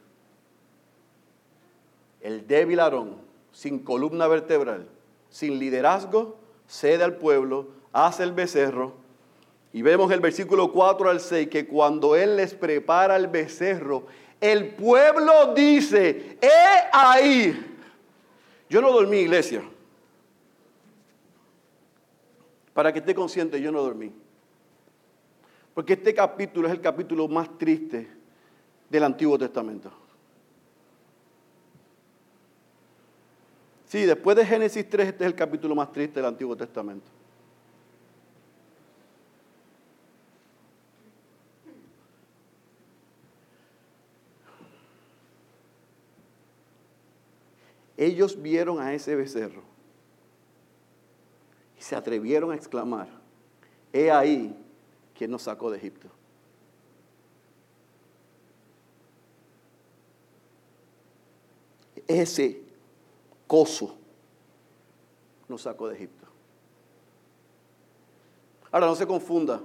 [2.20, 3.16] El débil Aarón,
[3.52, 4.86] sin columna vertebral,
[5.30, 8.94] sin liderazgo, cede al pueblo, hace el becerro.
[9.72, 14.06] Y vemos el versículo 4 al 6 que cuando Él les prepara el becerro,
[14.40, 17.78] el pueblo dice, he ahí.
[18.68, 19.62] Yo no dormí, iglesia.
[22.72, 24.12] Para que esté consciente, yo no dormí.
[25.74, 28.08] Porque este capítulo es el capítulo más triste
[28.88, 29.92] del Antiguo Testamento.
[33.86, 37.10] Sí, después de Génesis 3, este es el capítulo más triste del Antiguo Testamento.
[48.00, 49.60] Ellos vieron a ese becerro
[51.78, 53.10] y se atrevieron a exclamar,
[53.92, 54.56] he ahí
[55.14, 56.08] quien nos sacó de Egipto.
[62.08, 62.62] Ese
[63.46, 63.94] coso
[65.46, 66.26] nos sacó de Egipto.
[68.72, 69.60] Ahora, no se confunda.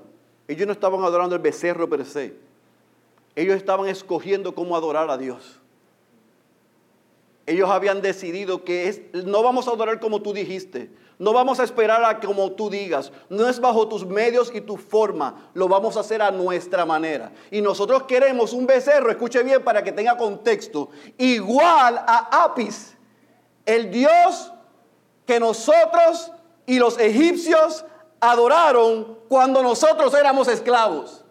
[0.45, 2.35] Ellos no estaban adorando el becerro per se.
[3.33, 5.61] Ellos estaban escogiendo cómo adorar a Dios.
[7.47, 12.03] Ellos habían decidido que no vamos a adorar como tú dijiste, no vamos a esperar
[12.03, 15.99] a como tú digas, no es bajo tus medios y tu forma, lo vamos a
[15.99, 17.31] hacer a nuestra manera.
[17.51, 22.95] Y nosotros queremos un becerro, escuche bien para que tenga contexto, igual a Apis,
[23.65, 24.51] el Dios
[25.25, 26.31] que nosotros
[26.65, 27.85] y los egipcios
[28.19, 31.24] adoraron cuando nosotros éramos esclavos.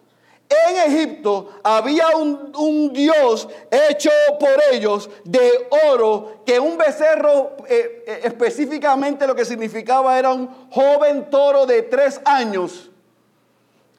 [0.69, 8.21] En Egipto había un, Dios hecho por ellos de oro, que un becerro eh, eh,
[8.25, 12.90] específicamente lo que significaba era un joven toro de tres años.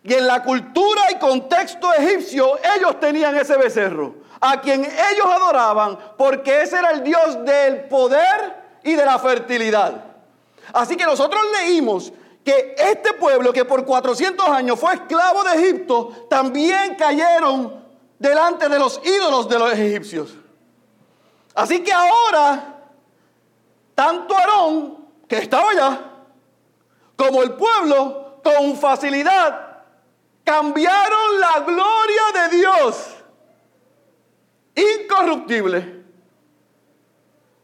[0.04, 5.98] Y en la cultura y contexto egipcio ellos tenían ese becerro, a quien ellos adoraban,
[6.18, 10.04] porque ese era el Dios del poder y de la fertilidad.
[10.74, 12.14] Así que nosotros leímos
[12.46, 17.84] que este pueblo que por 400 años fue esclavo de Egipto, también cayeron
[18.20, 20.36] delante de los ídolos de los egipcios.
[21.56, 22.84] Así que ahora,
[23.96, 26.12] tanto Aarón, que estaba allá,
[27.16, 29.82] como el pueblo, con facilidad,
[30.44, 33.16] cambiaron la gloria de Dios,
[34.76, 36.04] incorruptible,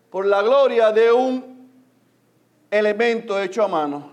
[0.10, 1.70] por la gloria de un
[2.72, 4.11] elemento hecho a mano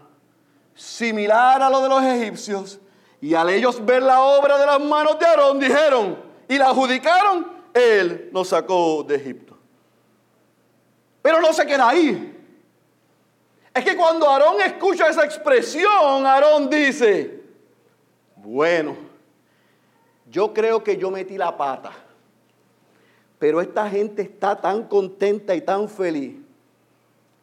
[0.79, 2.79] similar a lo de los egipcios,
[3.21, 6.17] y al ellos ver la obra de las manos de Aarón, dijeron
[6.49, 9.59] y la adjudicaron, Él nos sacó de Egipto.
[11.21, 12.37] Pero no se queda ahí.
[13.75, 17.43] Es que cuando Aarón escucha esa expresión, Aarón dice,
[18.37, 18.97] bueno,
[20.31, 21.91] yo creo que yo metí la pata,
[23.39, 26.37] pero esta gente está tan contenta y tan feliz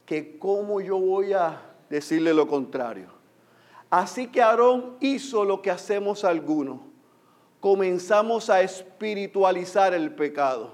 [0.05, 3.14] que cómo yo voy a decirle lo contrario.
[3.89, 6.79] Así que Aarón hizo lo que hacemos algunos.
[7.59, 10.73] Comenzamos a espiritualizar el pecado.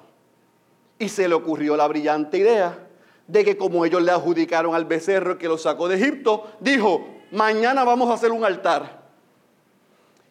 [1.00, 2.88] Y se le ocurrió la brillante idea
[3.28, 7.84] de que como ellos le adjudicaron al becerro que lo sacó de Egipto, dijo, mañana
[7.84, 9.02] vamos a hacer un altar.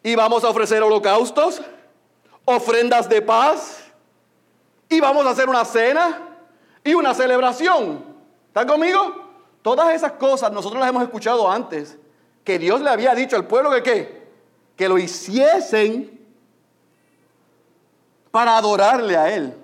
[0.03, 1.61] Y vamos a ofrecer holocaustos,
[2.45, 3.91] ofrendas de paz,
[4.89, 6.37] y vamos a hacer una cena
[6.83, 8.03] y una celebración.
[8.47, 9.31] ¿Están conmigo?
[9.61, 11.97] Todas esas cosas nosotros las hemos escuchado antes
[12.43, 14.21] que Dios le había dicho al pueblo que qué?
[14.75, 16.19] Que lo hiciesen
[18.31, 19.55] para adorarle a Él.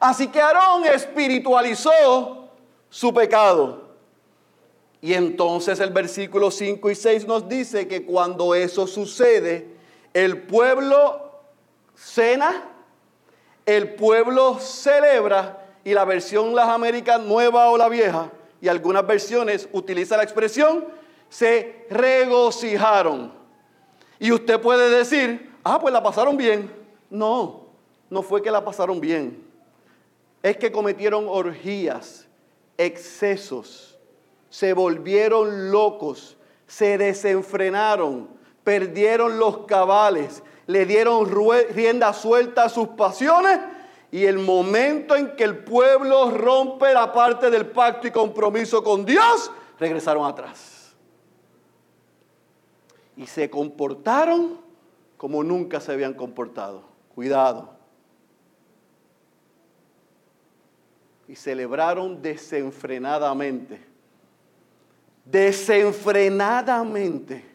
[0.00, 2.48] Así que Aarón espiritualizó
[2.90, 3.84] su pecado.
[5.00, 9.68] Y entonces el versículo 5 y 6 nos dice que cuando eso sucede
[10.14, 11.42] El pueblo
[11.94, 12.70] cena,
[13.66, 19.68] el pueblo celebra y la versión Las Américas nueva o la vieja y algunas versiones
[19.72, 20.86] utiliza la expresión
[21.34, 23.32] se regocijaron.
[24.20, 26.72] Y usted puede decir, ah, pues la pasaron bien.
[27.10, 27.66] No,
[28.08, 29.44] no fue que la pasaron bien.
[30.44, 32.28] Es que cometieron orgías,
[32.78, 33.98] excesos,
[34.48, 36.36] se volvieron locos,
[36.68, 38.28] se desenfrenaron,
[38.62, 41.28] perdieron los cabales, le dieron
[41.74, 43.58] rienda suelta a sus pasiones
[44.12, 49.04] y el momento en que el pueblo rompe la parte del pacto y compromiso con
[49.04, 50.73] Dios, regresaron atrás.
[53.16, 54.60] Y se comportaron
[55.16, 56.82] como nunca se habían comportado.
[57.14, 57.70] Cuidado.
[61.28, 63.80] Y celebraron desenfrenadamente.
[65.24, 67.54] Desenfrenadamente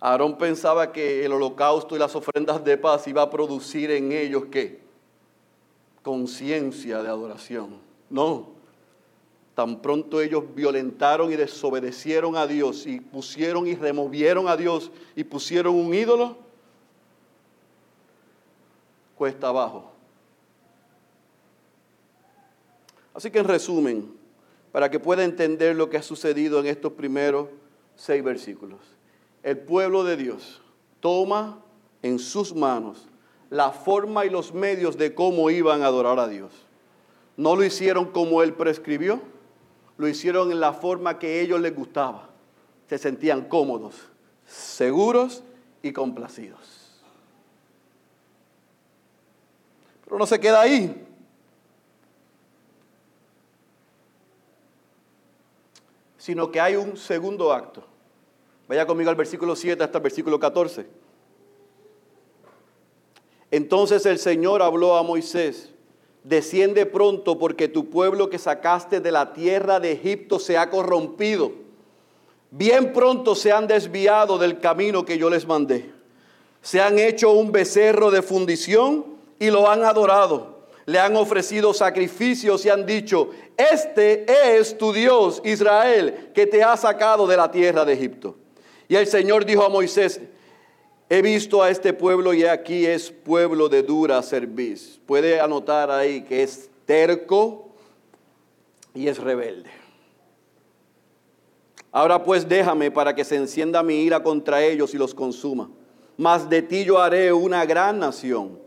[0.00, 4.44] Aarón pensaba que el holocausto y las ofrendas de paz iba a producir en ellos
[4.50, 4.80] qué?
[6.02, 7.80] Conciencia de adoración.
[8.10, 8.55] No.
[9.56, 15.24] Tan pronto ellos violentaron y desobedecieron a Dios y pusieron y removieron a Dios y
[15.24, 16.36] pusieron un ídolo,
[19.16, 19.90] cuesta abajo.
[23.12, 24.14] Así que en resumen,
[24.70, 27.48] para que pueda entender lo que ha sucedido en estos primeros
[27.96, 28.96] seis versículos
[29.46, 30.60] el pueblo de Dios
[30.98, 31.60] toma
[32.02, 33.06] en sus manos
[33.48, 36.50] la forma y los medios de cómo iban a adorar a Dios.
[37.36, 39.20] No lo hicieron como Él prescribió,
[39.96, 42.28] lo hicieron en la forma que a ellos les gustaba.
[42.88, 43.94] Se sentían cómodos,
[44.46, 45.42] seguros
[45.82, 46.76] y complacidos.
[50.04, 51.04] Pero no se queda ahí.
[56.18, 57.84] Sino que hay un segundo acto.
[58.68, 60.86] Vaya conmigo al versículo 7 hasta el versículo 14.
[63.50, 65.72] Entonces el Señor habló a Moisés,
[66.26, 71.52] desciende pronto porque tu pueblo que sacaste de la tierra de Egipto se ha corrompido.
[72.50, 75.92] Bien pronto se han desviado del camino que yo les mandé.
[76.62, 79.06] Se han hecho un becerro de fundición
[79.38, 80.56] y lo han adorado.
[80.84, 86.76] Le han ofrecido sacrificios y han dicho, este es tu Dios, Israel, que te ha
[86.76, 88.36] sacado de la tierra de Egipto.
[88.88, 90.20] Y el Señor dijo a Moisés,
[91.08, 95.00] he visto a este pueblo y aquí es pueblo de dura cerviz.
[95.06, 97.68] Puede anotar ahí que es terco
[98.94, 99.70] y es rebelde.
[101.92, 105.70] Ahora pues déjame para que se encienda mi ira contra ellos y los consuma.
[106.16, 108.58] Mas de ti yo haré una gran nación.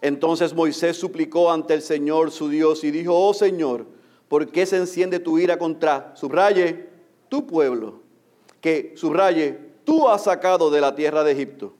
[0.00, 3.86] Entonces Moisés suplicó ante el Señor su Dios y dijo, oh Señor,
[4.28, 6.88] ¿por qué se enciende tu ira contra, subraye,
[7.28, 8.00] tu pueblo?
[8.60, 11.74] Que subraye, tú has sacado de la tierra de Egipto,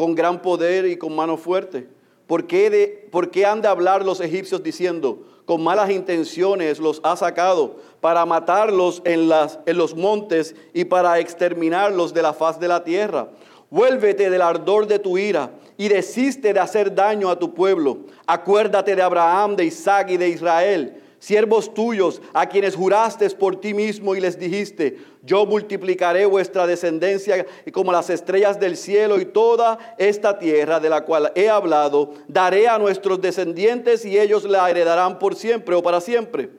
[0.00, 1.86] con gran poder y con mano fuerte.
[2.26, 7.02] ¿Por qué, de, ¿Por qué han de hablar los egipcios diciendo, con malas intenciones los
[7.04, 12.58] ha sacado para matarlos en, las, en los montes y para exterminarlos de la faz
[12.58, 13.28] de la tierra?
[13.68, 17.98] Vuélvete del ardor de tu ira y desiste de hacer daño a tu pueblo.
[18.26, 23.74] Acuérdate de Abraham, de Isaac y de Israel siervos tuyos, a quienes juraste por ti
[23.74, 29.94] mismo y les dijiste, yo multiplicaré vuestra descendencia como las estrellas del cielo y toda
[29.98, 35.18] esta tierra de la cual he hablado, daré a nuestros descendientes y ellos la heredarán
[35.18, 36.50] por siempre o para siempre.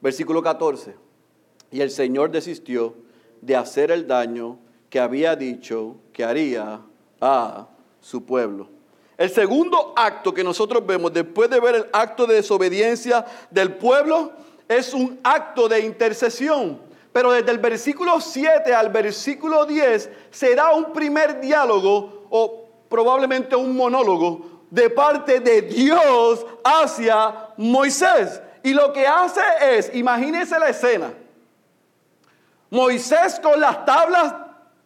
[0.00, 0.94] Versículo 14.
[1.70, 2.94] Y el Señor desistió
[3.40, 4.58] de hacer el daño
[4.90, 6.82] que había dicho que haría
[7.20, 7.68] a
[8.00, 8.68] su pueblo.
[9.16, 14.32] El segundo acto que nosotros vemos después de ver el acto de desobediencia del pueblo
[14.68, 16.80] es un acto de intercesión.
[17.14, 23.54] Pero desde el versículo 7 al versículo 10 se da un primer diálogo o probablemente
[23.54, 28.42] un monólogo de parte de Dios hacia Moisés.
[28.64, 31.14] Y lo que hace es, imagínense la escena,
[32.68, 34.34] Moisés con las tablas,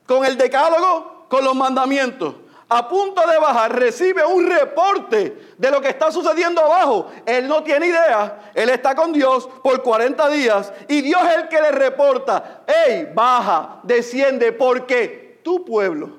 [0.05, 2.35] con el decálogo, con los mandamientos
[2.71, 7.11] a punto de bajar, recibe un reporte de lo que está sucediendo abajo.
[7.25, 11.49] Él no tiene idea, él está con Dios por 40 días y Dios es el
[11.49, 16.11] que le reporta, hey, baja, desciende, porque tu pueblo,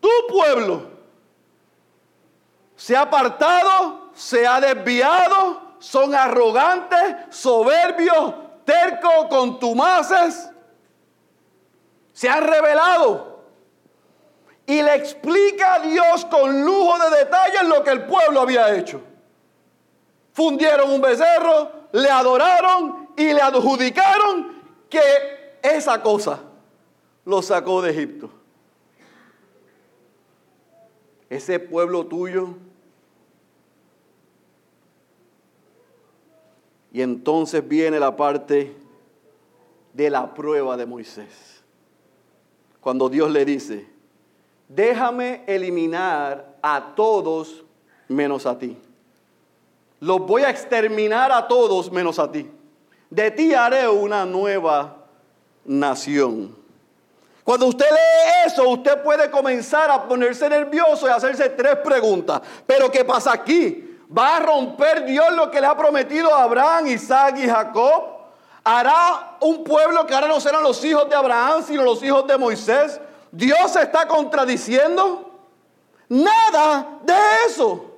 [0.00, 0.90] tu pueblo,
[2.74, 10.50] se ha apartado, se ha desviado, son arrogantes, soberbios, tercos, contumaces,
[12.12, 13.31] se han revelado
[14.66, 19.00] y le explica a Dios con lujo de detalles lo que el pueblo había hecho.
[20.32, 26.40] Fundieron un becerro, le adoraron y le adjudicaron que esa cosa
[27.24, 28.30] lo sacó de Egipto.
[31.28, 32.54] Ese pueblo tuyo.
[36.92, 38.76] Y entonces viene la parte
[39.94, 41.62] de la prueba de Moisés.
[42.80, 43.91] Cuando Dios le dice,
[44.74, 47.62] déjame eliminar a todos
[48.08, 48.76] menos a ti.
[50.00, 52.50] Los voy a exterminar a todos menos a ti.
[53.10, 54.96] De ti haré una nueva
[55.64, 56.56] nación.
[57.44, 62.40] Cuando usted lee eso, usted puede comenzar a ponerse nervioso y hacerse tres preguntas.
[62.66, 63.98] Pero ¿qué pasa aquí?
[64.16, 68.04] ¿Va a romper Dios lo que le ha prometido a Abraham, Isaac y Jacob?
[68.64, 72.38] ¿Hará un pueblo que ahora no serán los hijos de Abraham, sino los hijos de
[72.38, 73.00] Moisés?
[73.32, 75.30] ¿Dios se está contradiciendo?
[76.08, 77.14] Nada de
[77.46, 77.88] eso.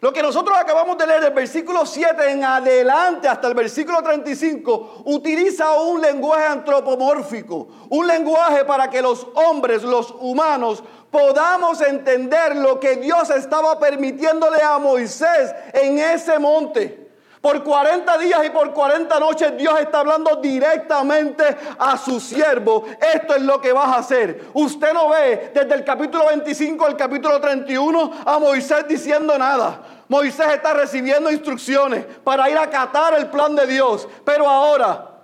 [0.00, 5.02] Lo que nosotros acabamos de leer del versículo 7 en adelante hasta el versículo 35
[5.04, 12.80] utiliza un lenguaje antropomórfico, un lenguaje para que los hombres, los humanos, podamos entender lo
[12.80, 16.99] que Dios estaba permitiéndole a Moisés en ese monte.
[17.40, 22.84] Por 40 días y por 40 noches Dios está hablando directamente a su siervo.
[23.14, 24.48] Esto es lo que vas a hacer.
[24.52, 29.80] Usted no ve desde el capítulo 25 al capítulo 31 a Moisés diciendo nada.
[30.08, 34.06] Moisés está recibiendo instrucciones para ir a acatar el plan de Dios.
[34.22, 35.22] Pero ahora,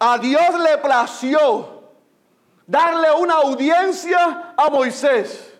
[0.00, 1.82] a Dios le plació
[2.66, 5.52] darle una audiencia a Moisés.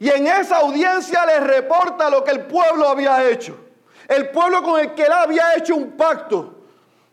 [0.00, 3.65] Y en esa audiencia le reporta lo que el pueblo había hecho.
[4.08, 6.54] El pueblo con el que él había hecho un pacto.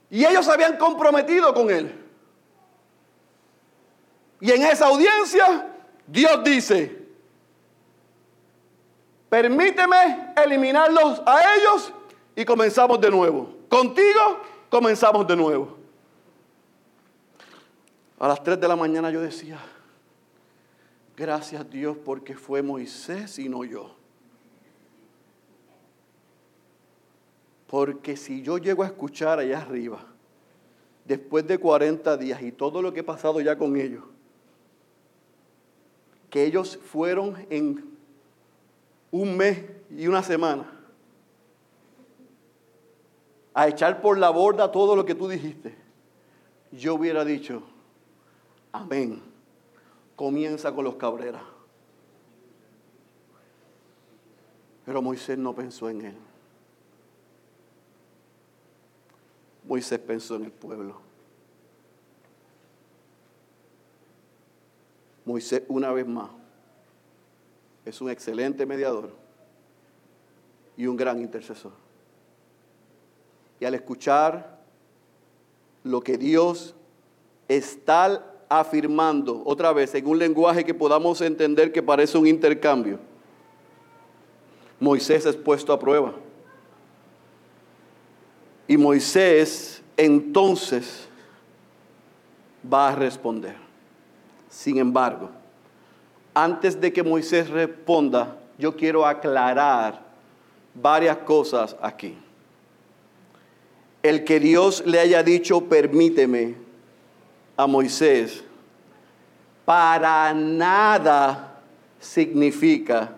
[0.09, 1.99] Y ellos habían comprometido con él.
[4.39, 5.73] Y en esa audiencia,
[6.05, 7.03] Dios dice,
[9.29, 11.93] permíteme eliminarlos a ellos
[12.35, 13.55] y comenzamos de nuevo.
[13.69, 15.77] Contigo comenzamos de nuevo.
[18.19, 19.59] A las 3 de la mañana yo decía,
[21.15, 23.95] gracias Dios porque fue Moisés y no yo.
[27.73, 30.05] Porque si yo llego a escuchar allá arriba,
[31.05, 34.03] después de 40 días y todo lo que he pasado ya con ellos,
[36.29, 37.83] que ellos fueron en
[39.09, 40.69] un mes y una semana
[43.55, 45.75] a echar por la borda todo lo que tú dijiste,
[46.71, 47.63] yo hubiera dicho,
[48.71, 49.19] amén,
[50.15, 51.41] comienza con los cabreras.
[54.85, 56.32] Pero Moisés no pensó en él.
[59.73, 61.01] Moisés pensó en el pueblo.
[65.25, 66.29] Moisés, una vez más,
[67.83, 69.09] es un excelente mediador
[70.77, 71.71] y un gran intercesor.
[73.59, 74.59] Y al escuchar
[75.83, 76.75] lo que Dios
[77.47, 82.99] está afirmando, otra vez, en un lenguaje que podamos entender que parece un intercambio,
[84.79, 86.13] Moisés es puesto a prueba.
[88.73, 91.07] Y Moisés entonces
[92.73, 93.53] va a responder.
[94.49, 95.29] Sin embargo,
[96.33, 100.01] antes de que Moisés responda, yo quiero aclarar
[100.73, 102.17] varias cosas aquí.
[104.01, 106.55] El que Dios le haya dicho, permíteme
[107.55, 108.43] a Moisés,
[109.65, 111.61] para nada
[111.99, 113.11] significa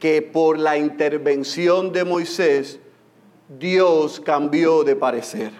[0.00, 2.80] que por la intervención de Moisés
[3.58, 5.52] Dios cambió de parecer.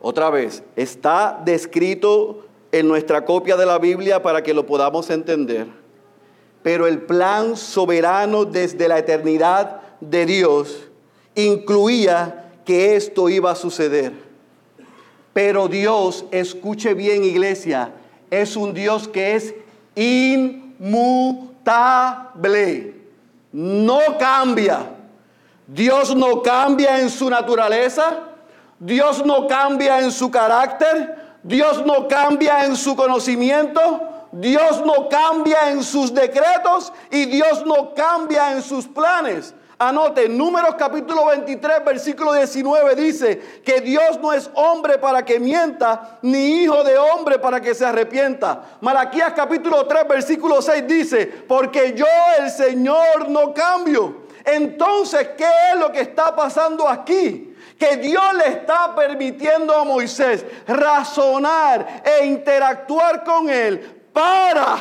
[0.00, 5.66] Otra vez, está descrito en nuestra copia de la Biblia para que lo podamos entender.
[6.62, 10.88] Pero el plan soberano desde la eternidad de Dios
[11.34, 14.12] incluía que esto iba a suceder.
[15.32, 17.92] Pero Dios, escuche bien iglesia,
[18.30, 19.54] es un Dios que es
[19.94, 20.72] inmutable.
[23.52, 25.01] No cambia.
[25.72, 28.18] Dios no cambia en su naturaleza,
[28.78, 33.80] Dios no cambia en su carácter, Dios no cambia en su conocimiento,
[34.32, 39.54] Dios no cambia en sus decretos y Dios no cambia en sus planes.
[39.78, 46.18] Anote, Números capítulo 23, versículo 19 dice que Dios no es hombre para que mienta,
[46.20, 48.62] ni hijo de hombre para que se arrepienta.
[48.82, 52.06] Malaquías capítulo 3, versículo 6 dice, porque yo
[52.38, 54.21] el Señor no cambio.
[54.44, 57.56] Entonces, ¿qué es lo que está pasando aquí?
[57.78, 64.76] Que Dios le está permitiendo a Moisés razonar e interactuar con él para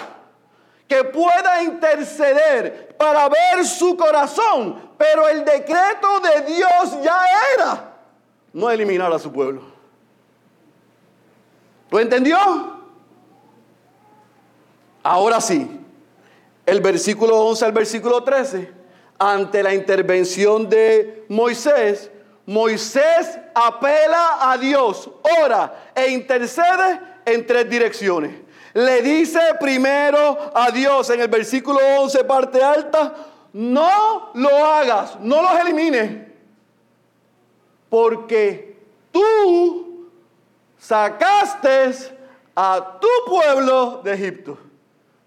[0.88, 4.92] que pueda interceder, para ver su corazón.
[4.98, 7.22] Pero el decreto de Dios ya
[7.56, 7.92] era
[8.54, 9.62] no eliminar a su pueblo.
[11.90, 12.38] ¿Lo entendió?
[15.04, 15.80] Ahora sí,
[16.66, 18.72] el versículo 11 al versículo 13,
[19.24, 22.10] ante la intervención de Moisés,
[22.48, 25.12] Moisés apela a Dios,
[25.44, 28.34] ora e intercede en tres direcciones.
[28.74, 33.14] Le dice primero a Dios en el versículo 11, parte alta,
[33.54, 36.28] no lo hagas, no los elimines,
[37.92, 38.76] porque
[39.12, 40.10] tú
[40.80, 42.18] sacaste
[42.56, 44.58] a tu pueblo de Egipto.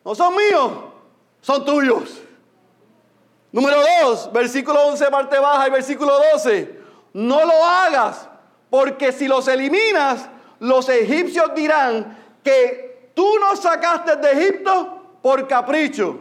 [0.04, 0.72] No son míos,
[1.40, 2.23] son tuyos.
[3.54, 6.76] Número 2, versículo 11, parte baja y versículo 12.
[7.12, 8.28] No lo hagas,
[8.68, 10.28] porque si los eliminas,
[10.58, 16.18] los egipcios dirán que tú nos sacaste de Egipto por capricho.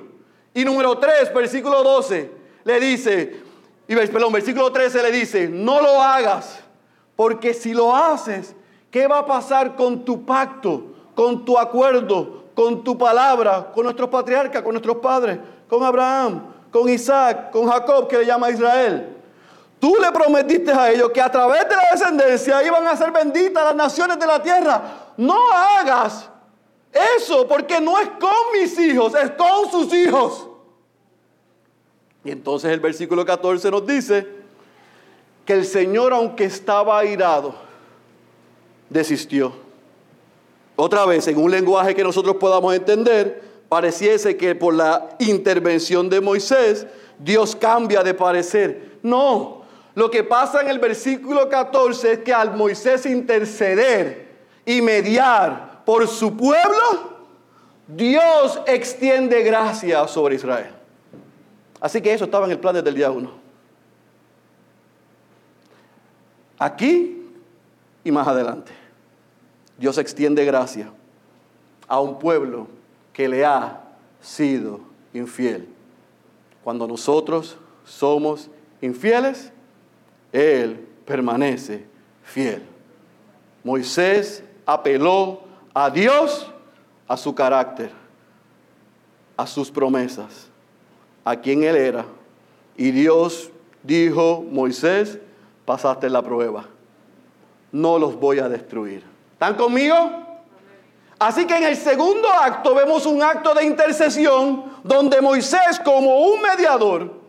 [0.54, 2.30] Y número 3, versículo 12,
[2.66, 3.42] le dice,
[3.88, 6.60] y perdón, versículo 13 le dice, no lo hagas,
[7.16, 8.56] porque si lo haces,
[8.92, 14.10] ¿qué va a pasar con tu pacto, con tu acuerdo, con tu palabra, con nuestros
[14.10, 19.16] patriarcas, con nuestros padres, con Abraham, con Isaac, con Jacob, que le llama Israel?
[19.80, 23.64] Tú le prometiste a ellos que a través de la descendencia iban a ser benditas
[23.64, 24.82] las naciones de la tierra.
[25.16, 26.30] No hagas
[26.92, 30.48] eso porque no es con mis hijos, es con sus hijos.
[32.24, 34.28] Y entonces el versículo 14 nos dice
[35.46, 37.54] que el Señor, aunque estaba airado,
[38.90, 39.54] desistió.
[40.76, 46.22] Otra vez, en un lenguaje que nosotros podamos entender, pareciese que por la intervención de
[46.22, 46.86] Moisés,
[47.20, 49.00] Dios cambia de parecer.
[49.02, 49.64] No,
[49.96, 54.34] lo que pasa en el versículo 14 es que al Moisés interceder
[54.66, 57.14] y mediar por su pueblo,
[57.88, 60.72] Dios extiende gracia sobre Israel.
[61.80, 63.30] Así que eso estaba en el plan desde el día 1.
[66.58, 67.28] Aquí
[68.04, 68.72] y más adelante,
[69.78, 70.92] Dios extiende gracia
[71.88, 72.68] a un pueblo
[73.14, 73.82] que le ha
[74.22, 74.82] sido
[75.14, 75.68] infiel.
[76.64, 78.50] Cuando nosotros somos
[78.82, 79.52] infieles,
[80.32, 81.86] él permanece
[82.24, 82.64] fiel.
[83.64, 85.42] Moisés apeló
[85.74, 86.48] a Dios,
[87.08, 87.92] a su carácter,
[89.38, 90.50] a sus promesas,
[91.24, 92.06] a quien Él era.
[92.76, 93.52] Y Dios
[93.84, 95.20] dijo, Moisés,
[95.66, 96.66] pasaste la prueba.
[97.72, 99.04] No los voy a destruir.
[99.34, 100.33] ¿Están conmigo?
[101.28, 106.42] Así que en el segundo acto vemos un acto de intercesión donde Moisés como un
[106.42, 107.24] mediador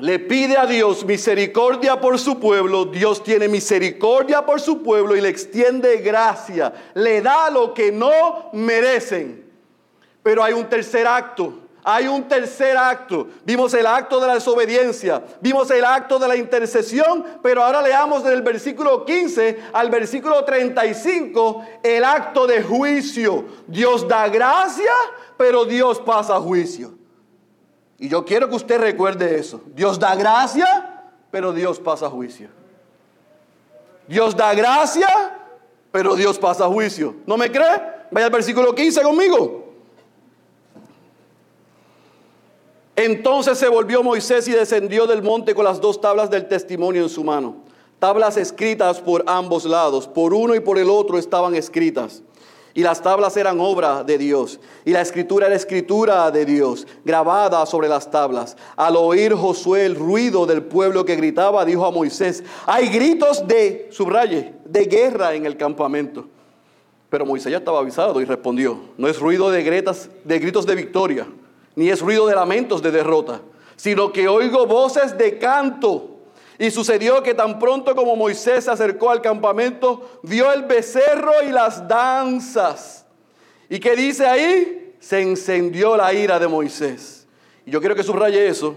[0.00, 5.20] le pide a Dios misericordia por su pueblo, Dios tiene misericordia por su pueblo y
[5.20, 9.44] le extiende gracia, le da lo que no merecen.
[10.22, 11.58] Pero hay un tercer acto,
[11.90, 13.28] hay un tercer acto.
[13.46, 18.22] Vimos el acto de la desobediencia, vimos el acto de la intercesión, pero ahora leamos
[18.24, 23.46] del versículo 15 al versículo 35 el acto de juicio.
[23.66, 24.92] Dios da gracia,
[25.38, 26.92] pero Dios pasa juicio.
[27.98, 29.62] Y yo quiero que usted recuerde eso.
[29.68, 32.50] Dios da gracia, pero Dios pasa juicio.
[34.06, 35.08] Dios da gracia,
[35.90, 37.16] pero Dios pasa juicio.
[37.24, 37.80] ¿No me cree?
[38.10, 39.67] Vaya al versículo 15 conmigo.
[42.98, 47.08] Entonces se volvió Moisés y descendió del monte con las dos tablas del testimonio en
[47.08, 47.58] su mano.
[48.00, 52.24] Tablas escritas por ambos lados, por uno y por el otro estaban escritas.
[52.74, 54.58] Y las tablas eran obra de Dios.
[54.84, 58.56] Y la escritura era escritura de Dios, grabada sobre las tablas.
[58.74, 63.86] Al oír Josué el ruido del pueblo que gritaba, dijo a Moisés, hay gritos de,
[63.92, 66.26] subraye, de guerra en el campamento.
[67.10, 70.74] Pero Moisés ya estaba avisado y respondió, no es ruido de, gretas, de gritos de
[70.74, 71.28] victoria,
[71.78, 73.40] ni es ruido de lamentos de derrota,
[73.76, 76.16] sino que oigo voces de canto
[76.58, 81.52] y sucedió que tan pronto como Moisés se acercó al campamento, vio el becerro y
[81.52, 83.06] las danzas.
[83.70, 84.96] ¿Y qué dice ahí?
[84.98, 87.28] Se encendió la ira de Moisés.
[87.64, 88.74] Y yo quiero que subraye eso.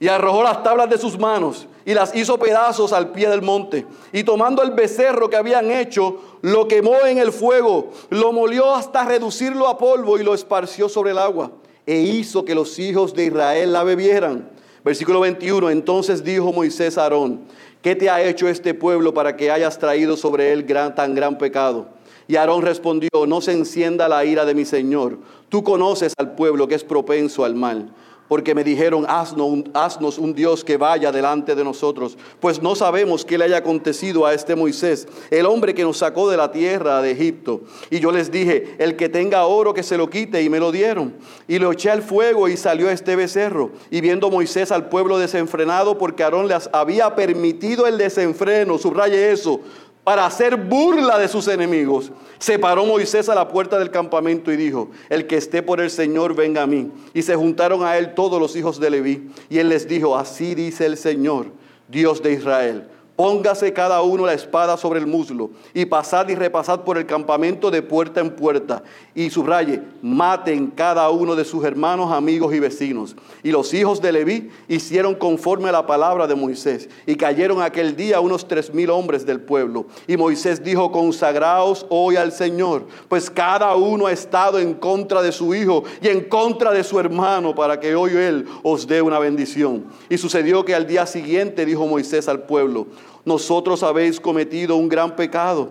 [0.00, 3.86] Y arrojó las tablas de sus manos y las hizo pedazos al pie del monte.
[4.12, 9.04] Y tomando el becerro que habían hecho, lo quemó en el fuego, lo molió hasta
[9.04, 11.52] reducirlo a polvo y lo esparció sobre el agua.
[11.88, 14.46] E hizo que los hijos de Israel la bebieran.
[14.84, 17.40] Versículo 21, entonces dijo Moisés a Aarón,
[17.80, 21.38] ¿qué te ha hecho este pueblo para que hayas traído sobre él gran, tan gran
[21.38, 21.88] pecado?
[22.26, 25.16] Y Aarón respondió, no se encienda la ira de mi Señor.
[25.48, 27.90] Tú conoces al pueblo que es propenso al mal
[28.28, 33.38] porque me dijeron, haznos un, Dios que vaya delante de nosotros, pues no sabemos qué
[33.38, 37.10] le haya acontecido a este Moisés, el hombre que nos sacó de la tierra de
[37.10, 37.62] Egipto.
[37.90, 40.70] Y yo les dije, el que tenga oro que se lo quite, y me lo
[40.70, 41.14] dieron.
[41.46, 43.70] Y lo eché al fuego y salió este becerro.
[43.90, 49.60] Y viendo Moisés al pueblo desenfrenado, porque Aarón les había permitido el desenfreno, subraye eso,
[50.08, 52.10] para hacer burla de sus enemigos.
[52.38, 55.90] Se paró Moisés a la puerta del campamento y dijo, el que esté por el
[55.90, 56.90] Señor, venga a mí.
[57.12, 59.30] Y se juntaron a él todos los hijos de Leví.
[59.50, 61.48] Y él les dijo, así dice el Señor,
[61.88, 62.88] Dios de Israel
[63.18, 67.68] Póngase cada uno la espada sobre el muslo y pasad y repasad por el campamento
[67.68, 68.84] de puerta en puerta.
[69.12, 73.16] Y subraye, maten cada uno de sus hermanos, amigos y vecinos.
[73.42, 76.88] Y los hijos de Leví hicieron conforme a la palabra de Moisés.
[77.06, 79.86] Y cayeron aquel día unos tres mil hombres del pueblo.
[80.06, 85.32] Y Moisés dijo, consagraos hoy al Señor, pues cada uno ha estado en contra de
[85.32, 89.18] su hijo y en contra de su hermano, para que hoy él os dé una
[89.18, 89.86] bendición.
[90.08, 92.86] Y sucedió que al día siguiente dijo Moisés al pueblo,
[93.24, 95.70] nosotros habéis cometido un gran pecado.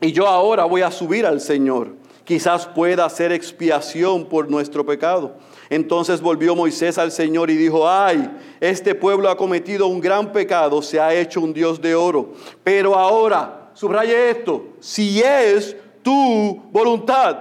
[0.00, 1.94] Y yo ahora voy a subir al Señor.
[2.24, 5.36] Quizás pueda hacer expiación por nuestro pecado.
[5.70, 8.30] Entonces volvió Moisés al Señor y dijo, ay,
[8.60, 12.32] este pueblo ha cometido un gran pecado, se ha hecho un Dios de oro.
[12.62, 17.38] Pero ahora, subraye esto, si es tu voluntad,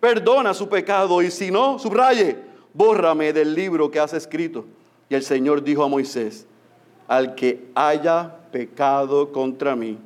[0.00, 2.36] perdona su pecado y si no, subraye,
[2.74, 4.64] bórrame del libro que has escrito.
[5.08, 6.46] Y el Señor dijo a Moisés,
[7.12, 9.98] al que haya pecado contra mí,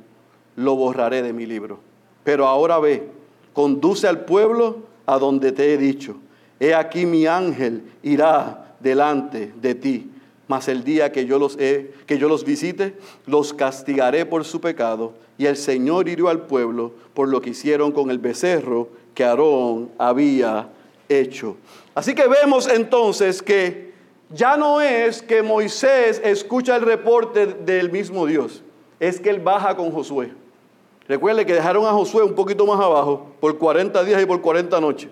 [0.57, 1.79] lo borraré de mi libro.
[2.25, 3.07] Pero ahora ve,
[3.53, 6.17] conduce al pueblo a donde te he dicho.
[6.59, 10.11] He aquí mi ángel irá delante de ti.
[10.49, 14.59] Mas el día que yo los he, que yo los visite, los castigaré por su
[14.59, 15.13] pecado.
[15.37, 19.91] Y el Señor hirió al pueblo por lo que hicieron con el becerro que Aarón
[19.97, 20.67] había
[21.07, 21.55] hecho.
[21.95, 23.86] Así que vemos entonces que
[24.29, 28.63] ya no es que Moisés escucha el reporte del mismo Dios,
[28.99, 30.33] es que él baja con Josué.
[31.07, 34.81] Recuerde que dejaron a Josué un poquito más abajo por 40 días y por 40
[34.81, 35.09] noches.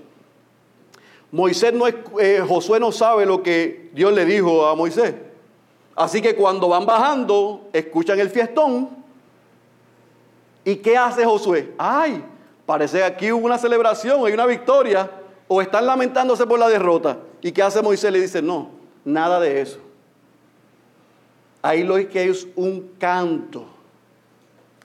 [1.31, 5.15] Moisés no es, eh, Josué no sabe lo que Dios le dijo a Moisés.
[5.95, 8.89] Así que cuando van bajando, escuchan el fiestón.
[10.65, 11.73] ¿Y qué hace Josué?
[11.77, 12.23] Ay,
[12.65, 15.09] parece que aquí hubo una celebración, hay una victoria,
[15.47, 17.19] o están lamentándose por la derrota.
[17.41, 18.11] ¿Y qué hace Moisés?
[18.11, 18.74] Le dice, no,
[19.05, 19.79] Nada de eso.
[21.61, 23.65] Ahí lo que hay es un canto.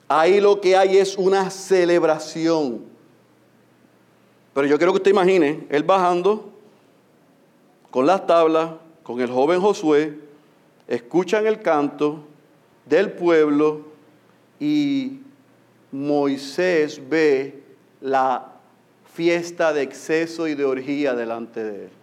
[0.07, 2.81] Ahí lo que hay es una celebración.
[4.53, 6.51] Pero yo quiero que usted imagine, él bajando
[7.89, 8.71] con las tablas,
[9.03, 10.17] con el joven Josué,
[10.87, 12.23] escuchan el canto
[12.85, 13.85] del pueblo
[14.59, 15.19] y
[15.91, 17.63] Moisés ve
[18.01, 18.53] la
[19.13, 22.00] fiesta de exceso y de orgía delante de él.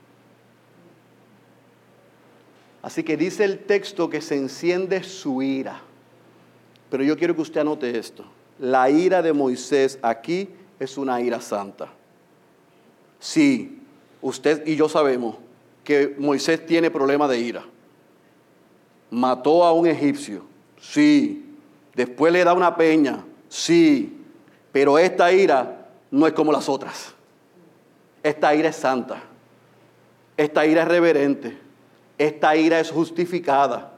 [2.88, 5.82] Así que dice el texto que se enciende su ira.
[6.88, 8.24] Pero yo quiero que usted anote esto.
[8.58, 10.48] La ira de Moisés aquí
[10.80, 11.90] es una ira santa.
[13.20, 13.82] Sí,
[14.22, 15.36] usted y yo sabemos
[15.84, 17.62] que Moisés tiene problema de ira.
[19.10, 20.46] Mató a un egipcio.
[20.80, 21.44] Sí.
[21.94, 23.22] Después le da una peña.
[23.50, 24.16] Sí.
[24.72, 27.12] Pero esta ira no es como las otras.
[28.22, 29.22] Esta ira es santa.
[30.38, 31.67] Esta ira es reverente
[32.18, 33.92] esta ira es justificada.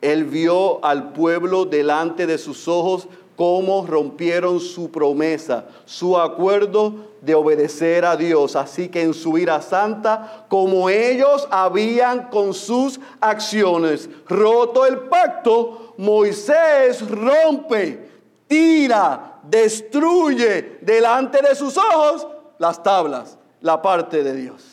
[0.00, 7.34] Él vio al pueblo delante de sus ojos cómo rompieron su promesa, su acuerdo de
[7.34, 8.56] obedecer a Dios.
[8.56, 15.94] Así que en su ira santa, como ellos habían con sus acciones roto el pacto,
[15.98, 18.08] Moisés rompe,
[18.48, 22.26] tira, destruye delante de sus ojos
[22.58, 24.71] las tablas, la parte de Dios.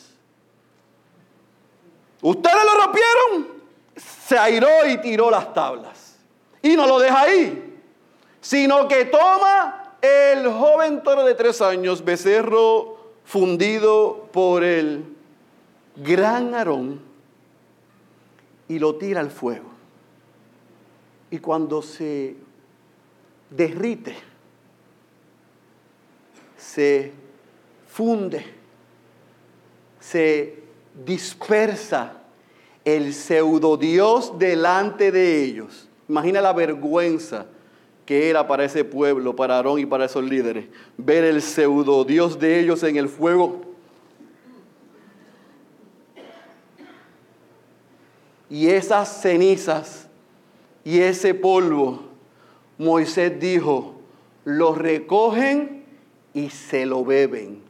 [2.21, 3.61] Ustedes lo rompieron,
[3.95, 6.17] se airó y tiró las tablas.
[6.61, 7.79] Y no lo deja ahí,
[8.41, 15.15] sino que toma el joven toro de tres años, becerro fundido por el
[15.95, 17.01] gran Aarón,
[18.67, 19.69] y lo tira al fuego.
[21.31, 22.35] Y cuando se
[23.49, 24.15] derrite,
[26.57, 27.11] se
[27.87, 28.45] funde,
[29.99, 30.58] se
[31.05, 32.13] dispersa
[32.85, 35.87] el pseudo Dios delante de ellos.
[36.07, 37.45] Imagina la vergüenza
[38.05, 40.65] que era para ese pueblo, para Aarón y para esos líderes,
[40.97, 43.61] ver el pseudo Dios de ellos en el fuego.
[48.49, 50.07] Y esas cenizas
[50.83, 51.99] y ese polvo,
[52.79, 54.01] Moisés dijo,
[54.43, 55.85] lo recogen
[56.33, 57.61] y se lo beben.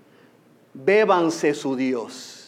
[0.74, 2.39] Bébanse su Dios.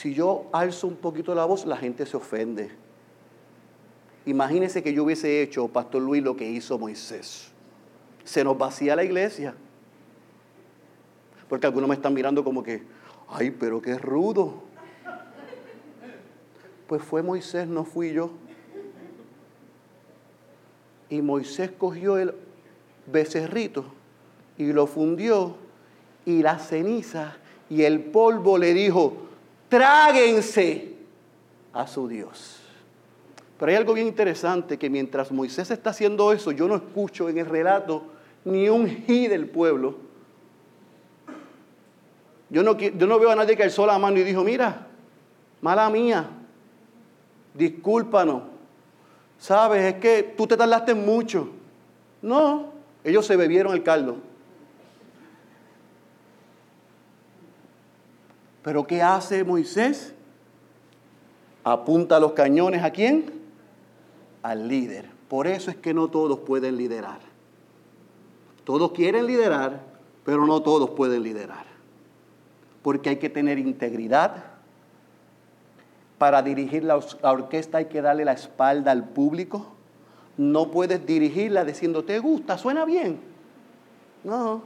[0.00, 2.70] Si yo alzo un poquito la voz, la gente se ofende.
[4.24, 7.50] Imagínese que yo hubiese hecho, Pastor Luis, lo que hizo Moisés.
[8.24, 9.54] Se nos vacía la iglesia.
[11.50, 12.82] Porque algunos me están mirando como que,
[13.28, 14.62] ay, pero qué rudo.
[16.86, 18.30] Pues fue Moisés, no fui yo.
[21.10, 22.34] Y Moisés cogió el
[23.04, 23.84] becerrito
[24.56, 25.56] y lo fundió
[26.24, 27.36] y la ceniza
[27.68, 29.26] y el polvo le dijo,
[29.70, 30.96] tráguense
[31.72, 32.58] a su Dios.
[33.58, 37.38] Pero hay algo bien interesante que mientras Moisés está haciendo eso, yo no escucho en
[37.38, 38.04] el relato
[38.44, 39.96] ni un ji del pueblo.
[42.48, 44.88] Yo no, yo no veo a nadie que alzó la mano y dijo, mira,
[45.60, 46.28] mala mía,
[47.54, 48.42] discúlpanos.
[49.38, 51.48] Sabes, es que tú te tardaste mucho.
[52.22, 52.72] No,
[53.04, 54.29] ellos se bebieron el caldo.
[58.62, 60.14] Pero ¿qué hace Moisés?
[61.64, 63.32] Apunta los cañones a quién?
[64.42, 65.06] Al líder.
[65.28, 67.20] Por eso es que no todos pueden liderar.
[68.64, 69.80] Todos quieren liderar,
[70.24, 71.64] pero no todos pueden liderar.
[72.82, 74.44] Porque hay que tener integridad.
[76.18, 79.66] Para dirigir la, orquesta hay que darle la espalda al público.
[80.36, 82.58] No puedes dirigirla diciendo, ¿te gusta?
[82.58, 83.20] ¿Suena bien?
[84.24, 84.62] No.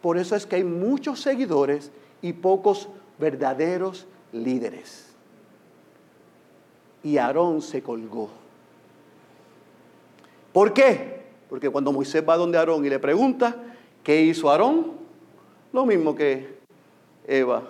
[0.00, 1.90] Por eso es que hay muchos seguidores
[2.22, 2.88] y pocos
[3.18, 5.14] verdaderos líderes.
[7.02, 8.30] Y Aarón se colgó.
[10.52, 11.22] ¿Por qué?
[11.48, 13.56] Porque cuando Moisés va donde Aarón y le pregunta,
[14.02, 14.92] ¿qué hizo Aarón?
[15.72, 16.58] Lo mismo que
[17.26, 17.62] Eva,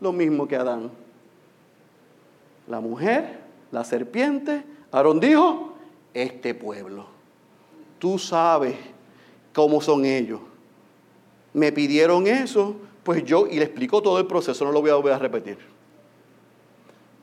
[0.00, 0.90] lo mismo que Adán.
[2.68, 3.40] La mujer,
[3.72, 4.62] la serpiente,
[4.92, 5.74] Aarón dijo,
[6.14, 7.06] este pueblo.
[7.98, 8.76] Tú sabes
[9.52, 10.40] cómo son ellos.
[11.52, 12.76] Me pidieron eso,
[13.10, 15.58] pues yo, y le explico todo el proceso, no lo voy a volver a repetir.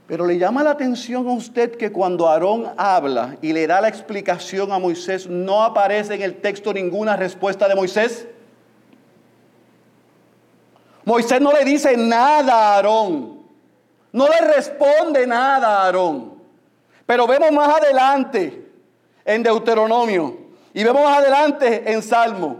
[0.05, 3.87] Pero le llama la atención a usted que cuando Aarón habla y le da la
[3.87, 8.27] explicación a Moisés, no aparece en el texto ninguna respuesta de Moisés.
[11.05, 13.43] Moisés no le dice nada a Aarón.
[14.11, 16.33] No le responde nada a Aarón.
[17.05, 18.73] Pero vemos más adelante
[19.23, 20.37] en Deuteronomio
[20.73, 22.57] y vemos más adelante en Salmo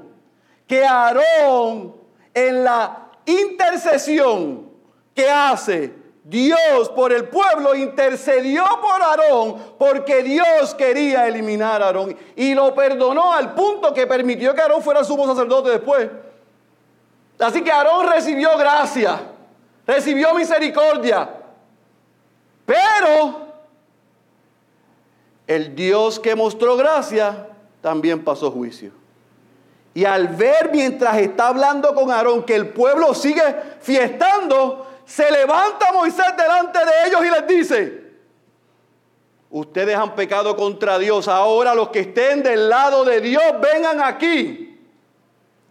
[0.65, 1.93] que Aarón
[2.33, 4.71] en la intercesión
[5.13, 12.17] que hace Dios por el pueblo intercedió por Aarón porque Dios quería eliminar a Aarón
[12.35, 16.09] y lo perdonó al punto que permitió que Aarón fuera sumo sacerdote después.
[17.39, 19.21] Así que Aarón recibió gracia,
[19.85, 21.29] recibió misericordia,
[22.65, 23.47] pero
[25.45, 27.47] el Dios que mostró gracia
[27.81, 28.91] también pasó juicio.
[29.97, 33.41] Y al ver mientras está hablando con Aarón que el pueblo sigue
[33.81, 38.03] fiestando, se levanta Moisés delante de ellos y les dice,
[39.49, 44.79] ustedes han pecado contra Dios, ahora los que estén del lado de Dios vengan aquí.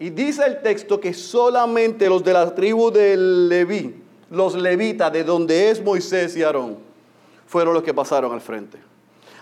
[0.00, 3.94] Y dice el texto que solamente los de la tribu de Leví,
[4.30, 6.78] los levitas, de donde es Moisés y Aarón,
[7.46, 8.78] fueron los que pasaron al frente.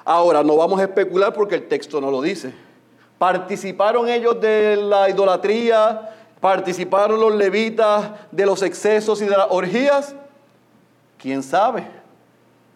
[0.05, 2.53] Ahora, no vamos a especular porque el texto no lo dice.
[3.19, 6.11] ¿Participaron ellos de la idolatría?
[6.41, 10.15] ¿Participaron los levitas de los excesos y de las orgías?
[11.19, 11.87] ¿Quién sabe?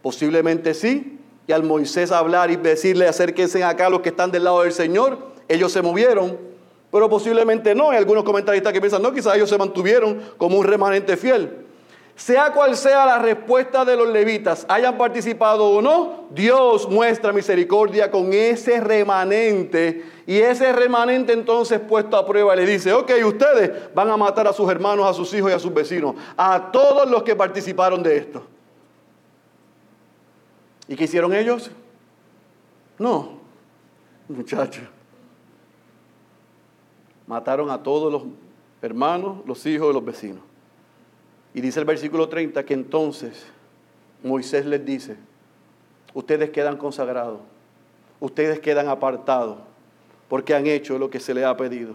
[0.00, 1.18] Posiblemente sí.
[1.46, 5.18] Y al Moisés hablar y decirle acérquense acá los que están del lado del Señor,
[5.48, 6.38] ellos se movieron,
[6.90, 7.90] pero posiblemente no.
[7.90, 11.67] Hay algunos comentaristas que piensan, no, quizás ellos se mantuvieron como un remanente fiel.
[12.18, 18.10] Sea cual sea la respuesta de los levitas, hayan participado o no, Dios muestra misericordia
[18.10, 20.04] con ese remanente.
[20.26, 24.52] Y ese remanente entonces puesto a prueba le dice, ok, ustedes van a matar a
[24.52, 28.16] sus hermanos, a sus hijos y a sus vecinos, a todos los que participaron de
[28.16, 28.42] esto.
[30.88, 31.70] ¿Y qué hicieron ellos?
[32.98, 33.38] No,
[34.28, 34.82] muchachos.
[37.28, 38.24] Mataron a todos los
[38.82, 40.47] hermanos, los hijos y los vecinos.
[41.54, 43.46] Y dice el versículo 30 que entonces
[44.22, 45.16] Moisés les dice,
[46.14, 47.40] ustedes quedan consagrados,
[48.20, 49.58] ustedes quedan apartados,
[50.28, 51.94] porque han hecho lo que se les ha pedido.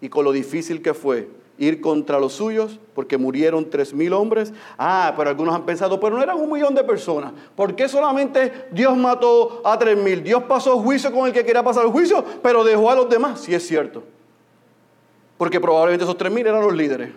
[0.00, 1.28] Y con lo difícil que fue
[1.58, 4.52] ir contra los suyos, porque murieron tres mil hombres.
[4.78, 7.32] Ah, pero algunos han pensado, pero no eran un millón de personas.
[7.56, 10.22] ¿Por qué solamente Dios mató a tres mil?
[10.22, 13.40] Dios pasó juicio con el que quería pasar el juicio, pero dejó a los demás.
[13.40, 14.04] Sí es cierto.
[15.36, 17.10] Porque probablemente esos tres mil eran los líderes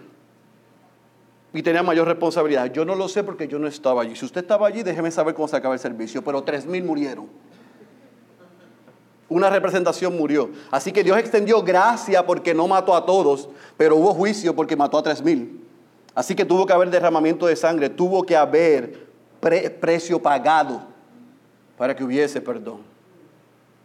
[1.54, 2.72] y tenía mayor responsabilidad.
[2.72, 4.16] Yo no lo sé porque yo no estaba allí.
[4.16, 6.24] Si usted estaba allí, déjeme saber cómo se acaba el servicio.
[6.24, 7.28] Pero tres mil murieron.
[9.28, 10.50] Una representación murió.
[10.72, 14.98] Así que Dios extendió gracia porque no mató a todos, pero hubo juicio porque mató
[14.98, 15.66] a tres mil.
[16.14, 19.08] Así que tuvo que haber derramamiento de sangre, tuvo que haber
[19.80, 20.84] precio pagado
[21.78, 22.82] para que hubiese perdón.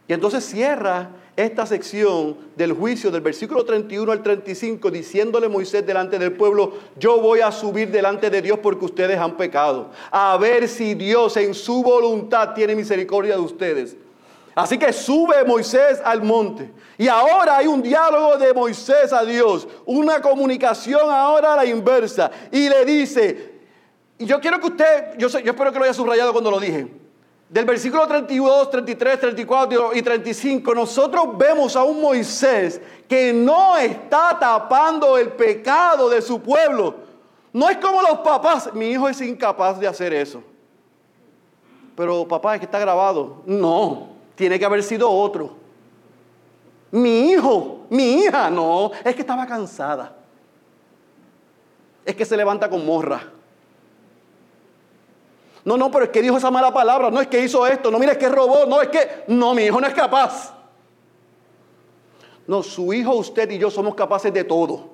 [0.08, 6.18] Y entonces cierra esta sección del juicio del versículo 31 al 35 diciéndole Moisés delante
[6.18, 10.66] del pueblo, yo voy a subir delante de Dios porque ustedes han pecado, a ver
[10.66, 13.96] si Dios en su voluntad tiene misericordia de ustedes.
[14.54, 16.72] Así que sube Moisés al monte.
[16.96, 19.68] Y ahora hay un diálogo de Moisés a Dios.
[19.84, 22.30] Una comunicación ahora a la inversa.
[22.50, 23.52] Y le dice,
[24.16, 26.88] y yo quiero que usted, yo, yo espero que lo haya subrayado cuando lo dije.
[27.48, 34.36] Del versículo 32, 33, 34 y 35, nosotros vemos a un Moisés que no está
[34.38, 36.96] tapando el pecado de su pueblo.
[37.52, 40.42] No es como los papás, mi hijo es incapaz de hacer eso.
[41.94, 43.42] Pero papá, es que está grabado.
[43.46, 45.54] No, tiene que haber sido otro.
[46.90, 50.14] Mi hijo, mi hija, no, es que estaba cansada.
[52.04, 53.35] Es que se levanta con morra.
[55.66, 57.98] No, no, pero es que dijo esa mala palabra, no es que hizo esto, no,
[57.98, 60.54] mira, es que robó, no, es que, no, mi hijo no es capaz.
[62.46, 64.90] No, su hijo, usted y yo somos capaces de todo.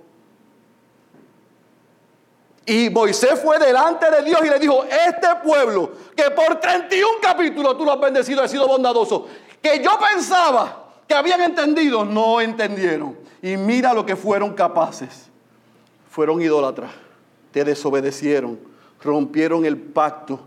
[2.64, 7.76] Y Moisés fue delante de Dios y le dijo, este pueblo que por 31 capítulos
[7.76, 9.26] tú lo has bendecido, has sido bondadoso,
[9.60, 13.18] que yo pensaba que habían entendido, no entendieron.
[13.42, 15.28] Y mira lo que fueron capaces.
[16.08, 16.92] Fueron idólatras,
[17.50, 18.58] te desobedecieron,
[19.02, 20.40] rompieron el pacto.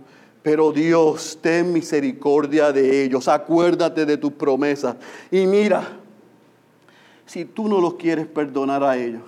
[0.45, 4.95] Pero Dios, ten misericordia de ellos, acuérdate de tus promesas.
[5.31, 5.97] Y mira,
[7.25, 9.23] si tú no los quieres perdonar a ellos,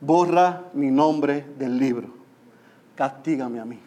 [0.00, 2.06] borra mi nombre del libro.
[2.94, 3.80] Castígame a mí.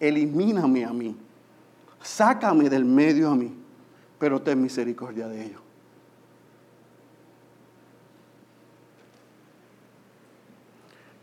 [0.00, 1.16] Elimíname a mí.
[2.02, 3.54] Sácame del medio a mí,
[4.18, 5.60] pero ten misericordia de ellos.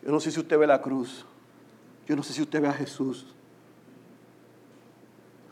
[0.06, 1.26] Yo no sé si usted ve la cruz.
[2.08, 3.26] Yo no sé si usted ve a Jesús.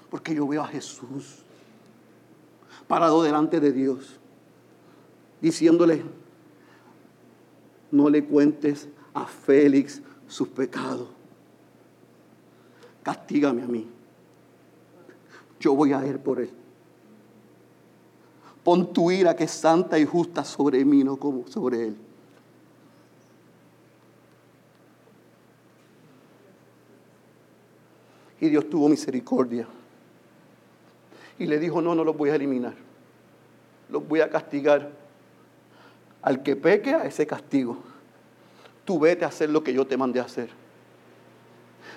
[0.09, 1.43] Porque yo veo a Jesús
[2.87, 4.19] parado delante de Dios,
[5.39, 6.03] diciéndole,
[7.89, 11.07] no le cuentes a Félix sus pecados.
[13.01, 13.87] Castígame a mí
[15.61, 16.49] yo voy a ir por él.
[18.63, 21.97] Pon tu ira que es santa y justa sobre mí, no como sobre él.
[28.41, 29.67] Y Dios tuvo misericordia.
[31.37, 32.73] Y le dijo, no, no los voy a eliminar.
[33.89, 34.89] Los voy a castigar.
[36.23, 37.77] Al que peque, a ese castigo.
[38.83, 40.49] Tú vete a hacer lo que yo te mandé a hacer.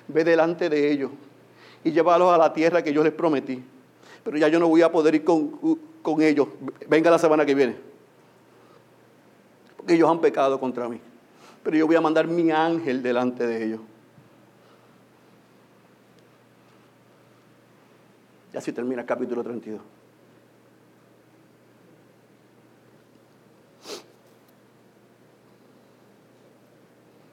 [0.06, 1.10] Ve delante de ellos
[1.82, 3.62] y llevarlos a la tierra que yo les prometí.
[4.22, 6.48] Pero ya yo no voy a poder ir con, con ellos.
[6.88, 7.76] Venga la semana que viene.
[9.78, 11.00] Porque ellos han pecado contra mí.
[11.62, 13.80] Pero yo voy a mandar mi ángel delante de ellos.
[18.54, 19.80] Y así termina el capítulo 32.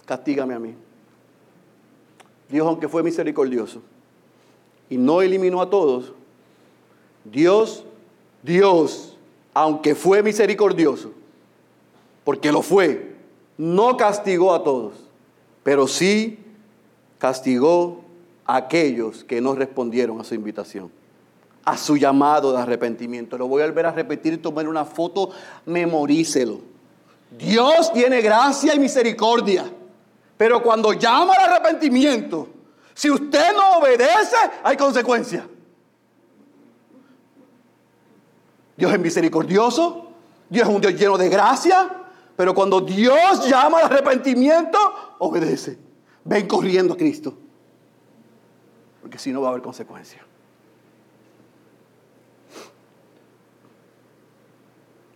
[0.03, 0.73] Castígame a mí.
[2.49, 3.83] Dios, aunque fue misericordioso,
[4.89, 6.11] y no eliminó a todos,
[7.23, 7.85] Dios,
[8.41, 9.15] Dios,
[9.53, 11.11] aunque fue misericordioso,
[12.23, 13.15] porque lo fue,
[13.59, 14.95] no castigó a todos,
[15.61, 16.39] pero sí
[17.19, 18.01] castigó
[18.45, 20.91] a aquellos que no respondieron a su invitación,
[21.65, 23.37] a su llamado de arrepentimiento.
[23.37, 25.31] Lo voy a volver a repetir, tomar una foto,
[25.65, 26.59] memorícelo.
[27.37, 29.65] Dios tiene gracia y misericordia,
[30.37, 32.49] pero cuando llama al arrepentimiento,
[32.93, 35.45] si usted no obedece, hay consecuencias.
[38.75, 40.07] Dios es misericordioso,
[40.49, 41.89] Dios es un Dios lleno de gracia,
[42.35, 44.77] pero cuando Dios llama al arrepentimiento,
[45.19, 45.77] obedece.
[46.23, 47.37] Ven corriendo a Cristo.
[49.01, 50.30] Porque si no va a haber consecuencias.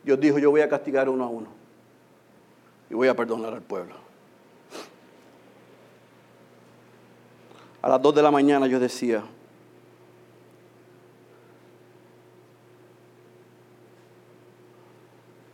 [0.05, 1.47] Dios dijo, yo voy a castigar uno a uno.
[2.89, 4.05] Y voy a perdonar al pueblo.
[7.85, 9.23] a las 2 de la mañana yo decía,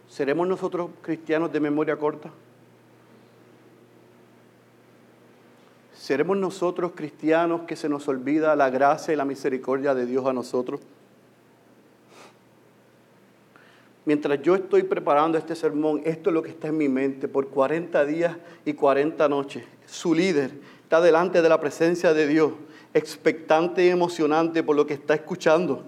[0.08, 2.32] ¿seremos nosotros cristianos de memoria corta?
[5.94, 10.32] ¿Seremos nosotros cristianos que se nos olvida la gracia y la misericordia de Dios a
[10.32, 10.80] nosotros?
[14.04, 17.50] Mientras yo estoy preparando este sermón, esto es lo que está en mi mente por
[17.50, 18.36] 40 días
[18.66, 19.64] y 40 noches.
[19.86, 20.52] Su líder,
[20.84, 22.54] está delante de la presencia de Dios,
[22.96, 25.84] expectante y emocionante por lo que está escuchando,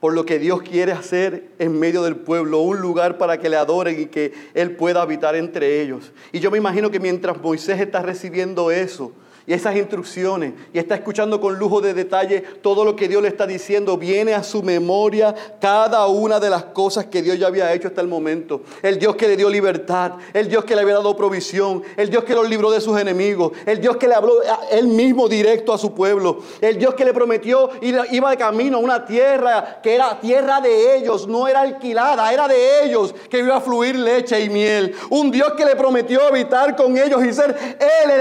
[0.00, 3.56] por lo que Dios quiere hacer en medio del pueblo, un lugar para que le
[3.56, 6.12] adoren y que Él pueda habitar entre ellos.
[6.32, 9.12] Y yo me imagino que mientras Moisés está recibiendo eso,
[9.46, 13.28] y esas instrucciones y está escuchando con lujo de detalle todo lo que Dios le
[13.28, 17.72] está diciendo, viene a su memoria cada una de las cosas que Dios ya había
[17.72, 18.62] hecho hasta el momento.
[18.82, 22.24] El Dios que le dio libertad, el Dios que le había dado provisión, el Dios
[22.24, 24.34] que lo libró de sus enemigos, el Dios que le habló
[24.70, 28.78] él mismo directo a su pueblo, el Dios que le prometió y iba de camino
[28.78, 33.38] a una tierra que era tierra de ellos, no era alquilada, era de ellos, que
[33.38, 34.94] iba a fluir leche y miel.
[35.10, 38.20] Un Dios que le prometió habitar con ellos y ser Él el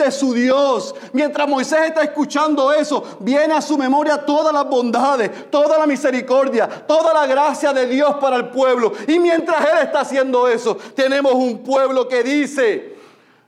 [0.00, 0.94] exclusivamente su Dios.
[1.12, 6.68] Mientras Moisés está escuchando eso, viene a su memoria todas las bondades, toda la misericordia,
[6.68, 8.92] toda la gracia de Dios para el pueblo.
[9.06, 12.96] Y mientras él está haciendo eso, tenemos un pueblo que dice,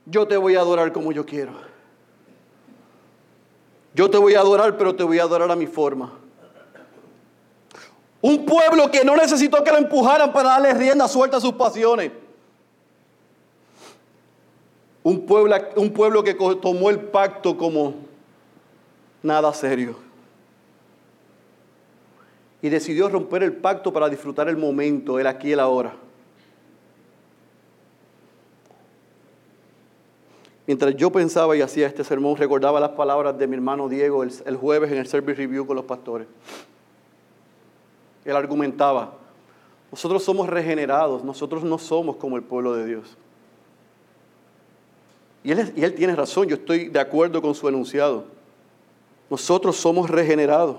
[0.05, 1.53] yo te voy a adorar como yo quiero.
[3.95, 6.11] Yo te voy a adorar, pero te voy a adorar a mi forma.
[8.21, 12.11] Un pueblo que no necesitó que lo empujaran para darle rienda suelta a sus pasiones.
[15.03, 17.95] Un pueblo, un pueblo que tomó el pacto como
[19.21, 19.95] nada serio.
[22.61, 25.93] Y decidió romper el pacto para disfrutar el momento, el aquí y el ahora.
[30.65, 34.31] Mientras yo pensaba y hacía este sermón, recordaba las palabras de mi hermano Diego el,
[34.45, 36.27] el, jueves en el Service Review con los pastores.
[38.23, 39.13] Él argumentaba,
[39.91, 43.17] nosotros somos regenerados, nosotros no somos como el pueblo de Dios.
[45.43, 48.23] Y él, tiene razón, yo estoy de acuerdo con su enunciado.
[49.29, 50.77] Nosotros somos regenerados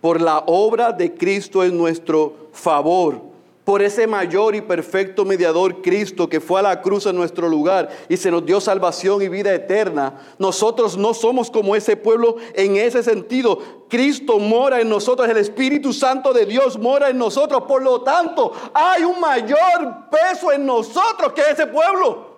[0.00, 3.20] por la obra de Cristo en nuestro favor,
[3.64, 7.90] por ese mayor y perfecto mediador Cristo que fue a la cruz en nuestro lugar
[8.08, 10.34] y se nos dio salvación y vida eterna.
[10.36, 13.60] Nosotros no somos como ese pueblo en ese sentido.
[13.88, 17.62] Cristo mora en nosotros, el Espíritu Santo de Dios mora en nosotros.
[17.68, 22.31] Por lo tanto, hay un mayor peso en nosotros que ese pueblo.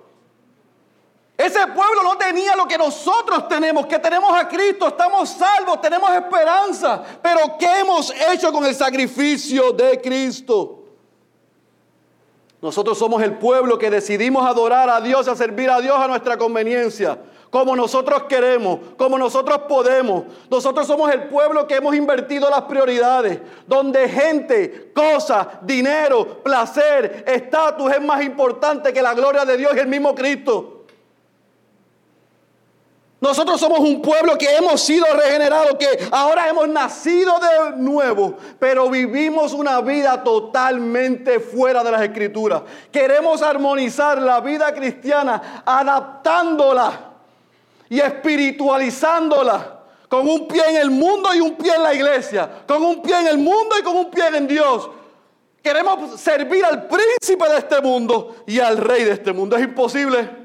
[1.37, 6.09] Ese pueblo no tenía lo que nosotros tenemos, que tenemos a Cristo, estamos salvos, tenemos
[6.13, 7.03] esperanza.
[7.21, 10.85] Pero ¿qué hemos hecho con el sacrificio de Cristo?
[12.63, 16.39] Nosotros somos el pueblo que decidimos adorar a Dios, a servir a Dios a nuestra
[16.39, 17.19] conveniencia,
[17.51, 20.25] como nosotros queremos, como nosotros podemos.
[20.49, 27.93] Nosotros somos el pueblo que hemos invertido las prioridades, donde gente, cosas, dinero, placer, estatus
[27.93, 30.74] es más importante que la gloria de Dios y el mismo Cristo.
[33.25, 38.91] Nosotros somos un pueblo que hemos sido regenerados, que ahora hemos nacido de nuevo, pero
[38.91, 42.61] vivimos una vida totalmente fuera de las escrituras.
[42.93, 47.13] Queremos armonizar la vida cristiana adaptándola
[47.89, 52.83] y espiritualizándola con un pie en el mundo y un pie en la iglesia, con
[52.83, 54.91] un pie en el mundo y con un pie en Dios.
[55.63, 59.57] Queremos servir al príncipe de este mundo y al rey de este mundo.
[59.57, 60.44] Es imposible.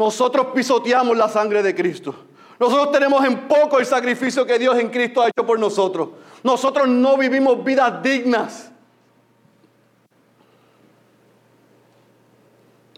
[0.00, 2.14] Nosotros pisoteamos la sangre de Cristo.
[2.58, 6.08] Nosotros tenemos en poco el sacrificio que Dios en Cristo ha hecho por nosotros.
[6.42, 8.72] Nosotros no vivimos vidas dignas.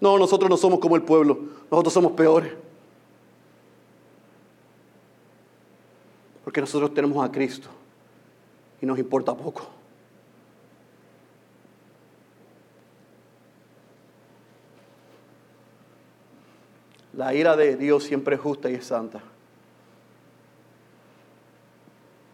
[0.01, 1.41] No, nosotros no somos como el pueblo.
[1.73, 2.53] Nosotros somos peores.
[6.45, 7.67] Porque nosotros tenemos a Cristo
[8.81, 9.67] y nos importa poco.
[17.15, 19.21] La ira de Dios siempre es justa y es santa.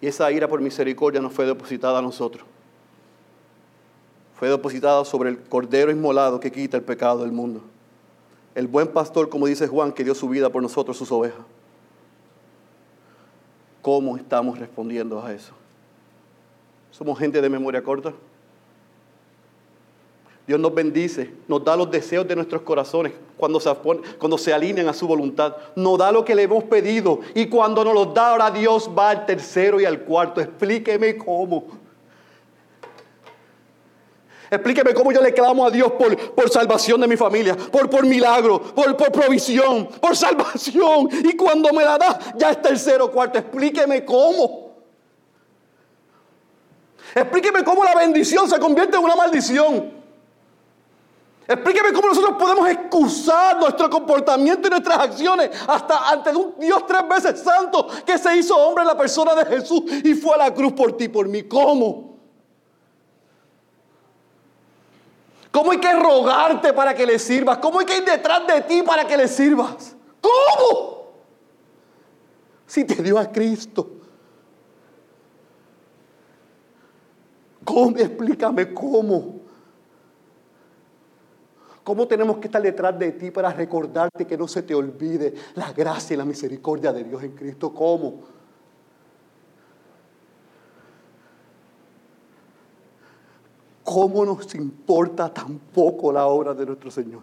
[0.00, 2.44] Y esa ira por misericordia no fue depositada a nosotros.
[4.38, 7.62] Fue depositada sobre el cordero inmolado que quita el pecado del mundo.
[8.54, 11.40] El buen pastor, como dice Juan, que dio su vida por nosotros, sus ovejas.
[13.82, 15.52] ¿Cómo estamos respondiendo a eso?
[16.92, 18.12] ¿Somos gente de memoria corta?
[20.49, 23.70] Dios nos bendice, nos da los deseos de nuestros corazones cuando se,
[24.18, 25.55] cuando se alinean a su voluntad.
[25.76, 29.11] Nos da lo que le hemos pedido y cuando nos los da, ahora Dios va
[29.11, 30.40] al tercero y al cuarto.
[30.40, 31.66] Explíqueme cómo.
[34.51, 38.96] Explíqueme cómo yo le clamo a Dios por, salvación de mi familia, por, milagro, por,
[38.96, 41.11] por provisión, por salvación.
[41.24, 43.38] Y cuando me la da, ya es tercero cuarto.
[43.38, 44.78] Explíqueme cómo.
[47.14, 49.97] Explíqueme cómo la bendición se convierte en una maldición.
[51.49, 57.09] Explíqueme cómo nosotros podemos excusar nuestro comportamiento y nuestras acciones hasta ante un Dios tres
[57.09, 60.53] veces santo que se hizo hombre en la persona de Jesús y fue a la
[60.53, 61.44] cruz por ti, por mí.
[61.44, 62.18] ¿Cómo?
[65.51, 67.57] ¿Cómo hay que rogarte para que le sirvas?
[67.57, 69.96] ¿Cómo hay que ir detrás de ti para que le sirvas?
[70.20, 71.12] ¿Cómo?
[72.66, 73.88] Si te dio a Cristo.
[77.64, 77.96] ¿Cómo?
[77.96, 79.38] Explícame cómo.
[81.89, 85.72] ¿Cómo tenemos que estar detrás de ti para recordarte que no se te olvide la
[85.72, 87.72] gracia y la misericordia de Dios en Cristo?
[87.72, 88.24] ¿Cómo?
[93.82, 97.22] ¿Cómo nos importa tan poco la obra de nuestro Señor?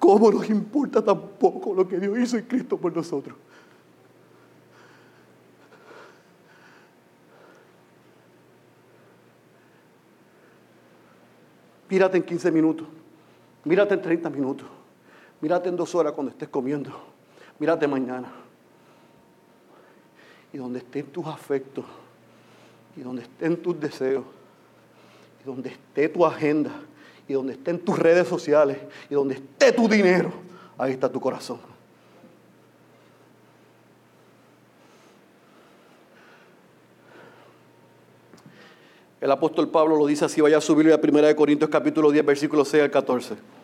[0.00, 3.36] ¿Cómo nos importa tan poco lo que Dios hizo en Cristo por nosotros?
[11.88, 12.86] Mírate en 15 minutos.
[13.64, 14.68] Mírate en 30 minutos.
[15.40, 16.90] Mírate en dos horas cuando estés comiendo.
[17.58, 18.30] Mírate mañana.
[20.52, 21.84] Y donde estén tus afectos.
[22.96, 24.24] Y donde estén tus deseos.
[25.42, 26.72] Y donde esté tu agenda.
[27.26, 28.78] Y donde estén tus redes sociales.
[29.08, 30.32] Y donde esté tu dinero.
[30.76, 31.77] Ahí está tu corazón.
[39.20, 42.64] El apóstol Pablo lo dice así, vaya a subirle a 1 Corintios capítulo 10, versículo
[42.64, 43.57] 6 al 14.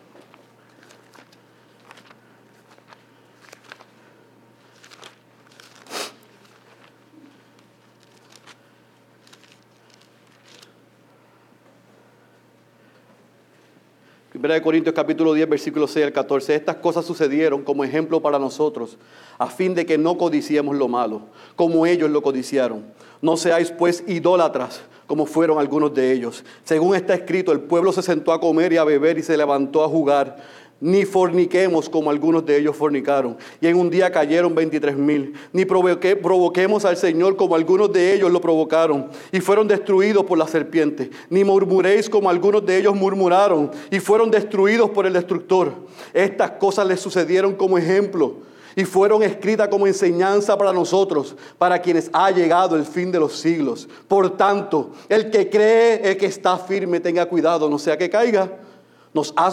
[14.45, 16.53] Primera de Corintios capítulo 10, versículo 6 al 14.
[16.53, 18.95] Estas cosas sucedieron como ejemplo para nosotros,
[19.39, 21.23] a fin de que no codiciemos lo malo,
[21.55, 22.85] como ellos lo codiciaron.
[23.23, 26.43] No seáis pues idólatras como fueron algunos de ellos.
[26.63, 29.83] Según está escrito, el pueblo se sentó a comer y a beber y se levantó
[29.83, 30.37] a jugar.
[30.81, 33.37] Ni forniquemos como algunos de ellos fornicaron.
[33.61, 35.33] Y en un día cayeron 23 mil.
[35.53, 39.07] Ni provoquemos al Señor como algunos de ellos lo provocaron.
[39.31, 41.09] Y fueron destruidos por la serpiente.
[41.29, 43.71] Ni murmuréis como algunos de ellos murmuraron.
[43.89, 45.73] Y fueron destruidos por el destructor.
[46.13, 48.35] Estas cosas les sucedieron como ejemplo
[48.75, 53.37] y fueron escritas como enseñanza para nosotros, para quienes ha llegado el fin de los
[53.37, 53.87] siglos.
[54.07, 58.51] Por tanto, el que cree el que está firme, tenga cuidado, no sea que caiga.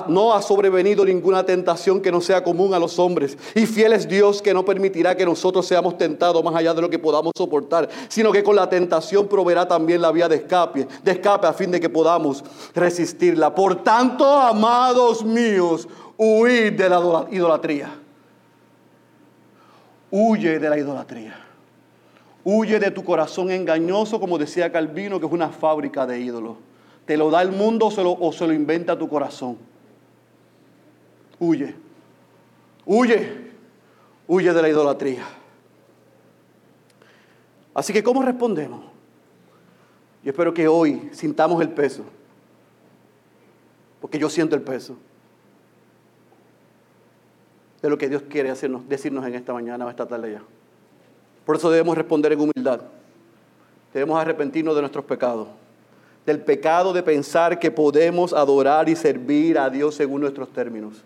[0.09, 3.39] No ha sobrevenido ninguna tentación que no sea común a los hombres.
[3.55, 6.91] Y fiel es Dios que no permitirá que nosotros seamos tentados más allá de lo
[6.91, 11.13] que podamos soportar, sino que con la tentación proveerá también la vía de escape, de
[11.13, 12.43] escape a fin de que podamos
[12.75, 13.55] resistirla.
[13.55, 15.87] Por tanto, amados míos,
[16.17, 17.99] huid de la idolatría.
[20.11, 21.37] Huye de la idolatría.
[22.45, 26.57] Huye de tu corazón engañoso, como decía Calvino, que es una fábrica de ídolos.
[27.07, 29.59] Te lo da el mundo o se lo, inventa tu corazón.
[31.39, 31.75] Huye.
[32.87, 33.51] Huye.
[34.27, 35.25] Huye de la idolatría.
[37.75, 38.85] Así que, ¿cómo respondemos?
[40.23, 42.05] Yo espero que hoy sintamos el peso.
[44.01, 44.97] Porque yo siento el peso
[47.83, 50.41] de lo que Dios quiere hacernos, decirnos en esta mañana o esta tarde.
[51.45, 52.83] Por eso debemos responder en humildad.
[53.93, 55.49] Debemos arrepentirnos de nuestros pecados.
[56.27, 61.03] Del pecado de pensar que podemos adorar y servir a Dios según nuestros términos.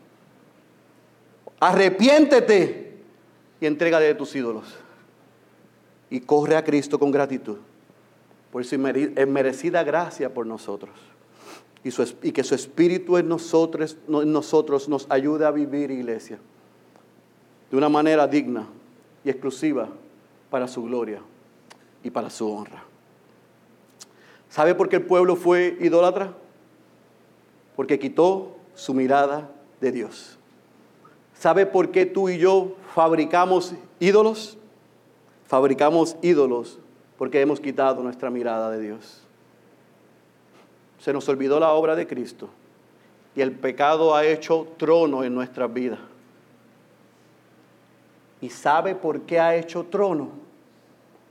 [1.59, 2.99] Arrepiéntete
[3.61, 4.65] y entrégale de tus ídolos.
[6.11, 7.57] Y corre a Cristo con gratitud
[8.53, 10.95] por su merecida gracia por nosotros.
[11.83, 16.39] Y, que su Espíritu en nosotros nos ayude a vivir, iglesia
[17.71, 18.67] de una manera digna
[19.25, 19.89] y exclusiva
[20.51, 21.21] para su gloria
[22.03, 22.86] y para su honra.
[24.57, 26.33] ¿Sabe por qué el pueblo fue idólatra?
[27.77, 29.51] Porque quitó su mirada
[29.83, 30.39] de Dios.
[31.35, 34.57] ¿Sabe por qué tú y yo fabricamos ídolos?
[35.45, 36.79] Fabricamos ídolos
[37.19, 39.21] porque hemos quitado nuestra mirada de Dios.
[41.01, 42.49] Se nos olvidó la obra de Cristo
[43.35, 46.01] y el pecado ha hecho trono en nuestras vidas.
[48.41, 50.31] ¿Y sabe por qué ha hecho trono?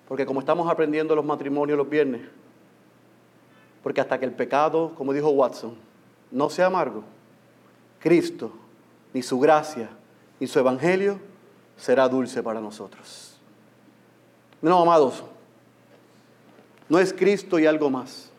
[0.08, 2.22] Porque como estamos aprendiendo los matrimonios los viernes,
[3.86, 5.76] porque hasta que el pecado, como dijo Watson,
[6.32, 7.04] no sea amargo,
[8.00, 8.52] Cristo,
[9.14, 9.92] ni su gracia,
[10.40, 11.20] ni su evangelio
[11.78, 13.40] será dulce para nosotros.
[14.60, 15.24] No, amados,
[16.90, 18.32] no es Cristo y algo más.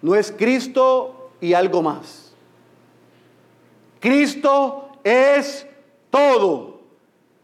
[0.00, 2.32] No es Cristo y algo más.
[4.00, 5.66] Cristo es
[6.08, 6.80] todo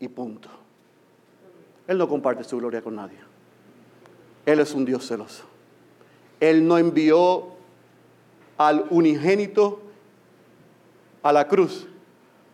[0.01, 0.49] y punto.
[1.87, 3.19] Él no comparte su gloria con nadie.
[4.47, 5.48] Él es un Dios celoso.
[6.41, 7.49] Él no envió
[8.57, 9.81] al unigénito
[11.23, 11.87] a la cruz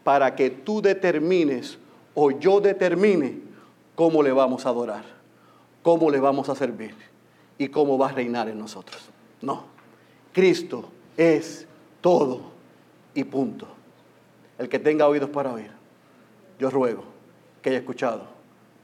[0.03, 1.79] para que tú determines
[2.15, 3.41] o yo determine
[3.95, 5.05] cómo le vamos a adorar,
[5.83, 6.95] cómo le vamos a servir
[7.59, 9.03] y cómo va a reinar en nosotros.
[9.41, 9.65] No,
[10.33, 11.67] Cristo es
[12.01, 12.43] todo
[13.15, 13.67] y punto.
[14.59, 15.71] El que tenga oídos para oír,
[16.59, 17.05] yo ruego
[17.63, 18.27] que haya escuchado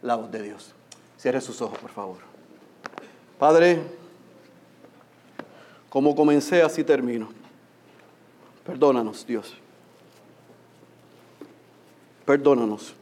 [0.03, 0.75] la voz de Dios.
[1.17, 2.17] Cierre sus ojos, por favor.
[3.39, 3.81] Padre,
[5.91, 7.29] Como comencé, así termino.
[8.65, 9.57] Perdónanos, Dios.
[12.25, 12.95] Perdónanos.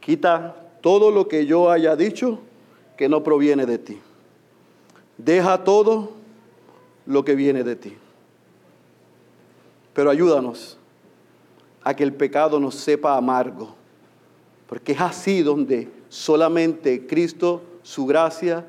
[0.00, 2.40] Quita todo lo que yo haya dicho
[2.96, 4.00] que no proviene de ti.
[5.16, 6.12] Deja todo
[7.06, 7.96] lo que viene de ti.
[9.94, 10.76] Pero ayúdanos
[11.82, 13.76] a que el pecado nos sepa amargo,
[14.68, 18.66] porque es así donde solamente Cristo, su gracia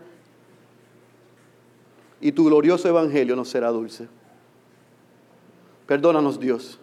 [2.19, 4.07] y tu glorioso evangelio nos será dulce.
[5.85, 6.80] Perdónanos Dios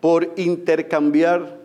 [0.00, 1.58] por intercambiar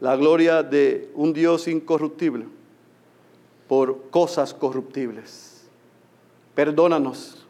[0.00, 2.46] la gloria de un Dios incorruptible
[3.66, 5.66] por cosas corruptibles.
[6.54, 7.44] Perdónanos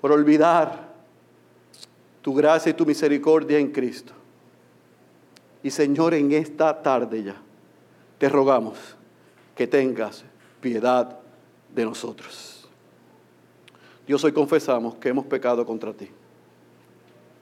[0.00, 0.92] por olvidar
[2.22, 4.12] tu gracia y tu misericordia en Cristo.
[5.62, 7.36] Y Señor, en esta tarde ya,
[8.18, 8.78] te rogamos
[9.54, 10.24] que tengas
[10.60, 11.21] piedad
[11.74, 12.68] de nosotros.
[14.06, 16.08] Dios, hoy confesamos que hemos pecado contra ti.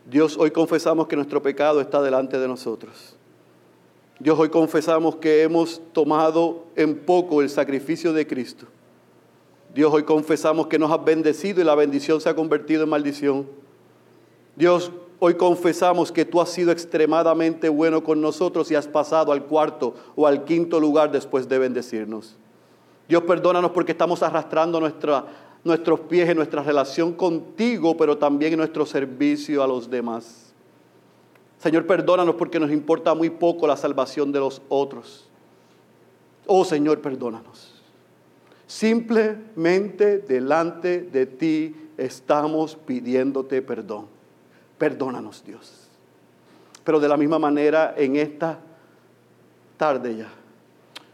[0.08, 3.16] Dios, hoy confesamos que nuestro pecado está delante de nosotros.
[4.18, 8.66] Dios, hoy confesamos que hemos tomado en poco el sacrificio de Cristo.
[9.74, 13.46] Dios, hoy confesamos que nos has bendecido y la bendición se ha convertido en maldición.
[14.56, 14.90] Dios,
[15.20, 19.94] hoy confesamos que tú has sido extremadamente bueno con nosotros y has pasado al cuarto
[20.16, 22.36] o al quinto lugar después de bendecirnos.
[23.10, 25.24] Dios, perdónanos porque estamos arrastrando nuestra,
[25.64, 30.54] nuestros pies en nuestra relación contigo, pero también en nuestro servicio a los demás.
[31.58, 35.28] Señor, perdónanos porque nos importa muy poco la salvación de los otros.
[36.46, 37.82] Oh Señor, perdónanos.
[38.68, 44.06] Simplemente delante de ti estamos pidiéndote perdón.
[44.78, 45.88] Perdónanos, Dios.
[46.84, 48.60] Pero de la misma manera, en esta
[49.76, 50.28] tarde ya,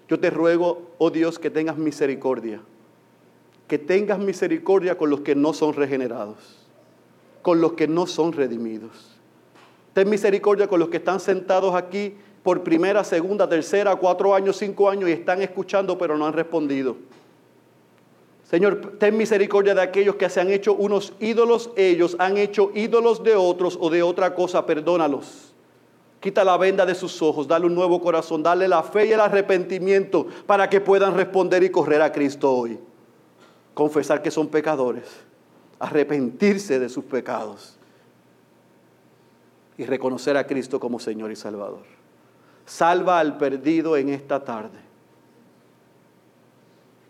[0.09, 2.61] yo te ruego, oh Dios, que tengas misericordia.
[3.69, 6.67] Que tengas misericordia con los que no son regenerados,
[7.43, 9.17] con los que no son redimidos
[9.97, 14.91] Ten misericordia con los que están sentados aquí por primera, segunda, tercera, cuatro años, cinco
[14.91, 16.99] años y están escuchando pero no han respondido.
[18.45, 23.25] Señor, ten misericordia de aquellos que se han hecho unos ídolos, ellos han hecho ídolos
[23.25, 25.46] de otros o de otra cosa, perdónalos.
[26.21, 29.21] Quita la venda de sus ojos, dale un nuevo corazón, dale la fe y el
[29.21, 32.79] arrepentimiento para que puedan responder y correr a Cristo hoy.
[33.75, 35.05] Confesar que son pecadores,
[35.79, 37.77] arrepentirse de sus pecados
[39.77, 41.85] y reconocer a Cristo como Señor y Salvador.
[42.65, 44.79] Salva al perdido en esta tarde.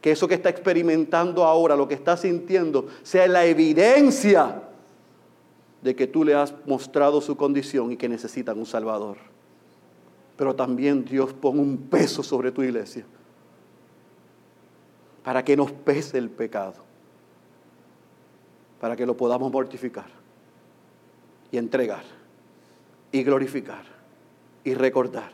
[0.01, 4.63] Que eso que está experimentando ahora, lo que está sintiendo, sea la evidencia
[5.87, 9.19] de que tú le has mostrado su condición y que necesitan un Salvador.
[10.37, 13.07] Pero también Dios pone un peso sobre tu iglesia
[15.23, 16.83] para que nos pese el pecado,
[18.81, 20.09] para que lo podamos mortificar
[21.53, 22.03] y entregar
[23.13, 23.85] y glorificar
[24.65, 25.31] y recordar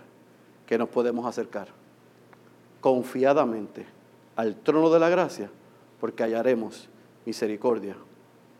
[0.67, 1.69] que nos podemos acercar
[2.83, 3.87] confiadamente
[4.37, 5.51] al trono de la gracia
[5.99, 6.91] porque hallaremos
[7.25, 7.97] misericordia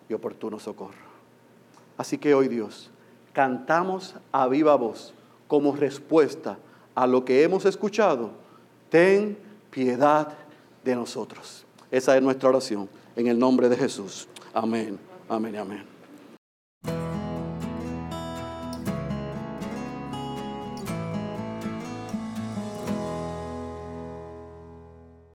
[0.09, 1.12] y oportuno socorro.
[1.97, 2.91] Así que hoy Dios,
[3.33, 5.15] cantamos a viva voz
[5.47, 6.59] como respuesta
[6.95, 8.31] a lo que hemos escuchado,
[8.89, 9.39] ten
[9.71, 10.33] piedad
[10.85, 11.65] de nosotros.
[11.91, 14.29] Esa es nuestra oración en el nombre de Jesús.
[14.55, 14.99] Amén,
[15.29, 15.92] amén amén.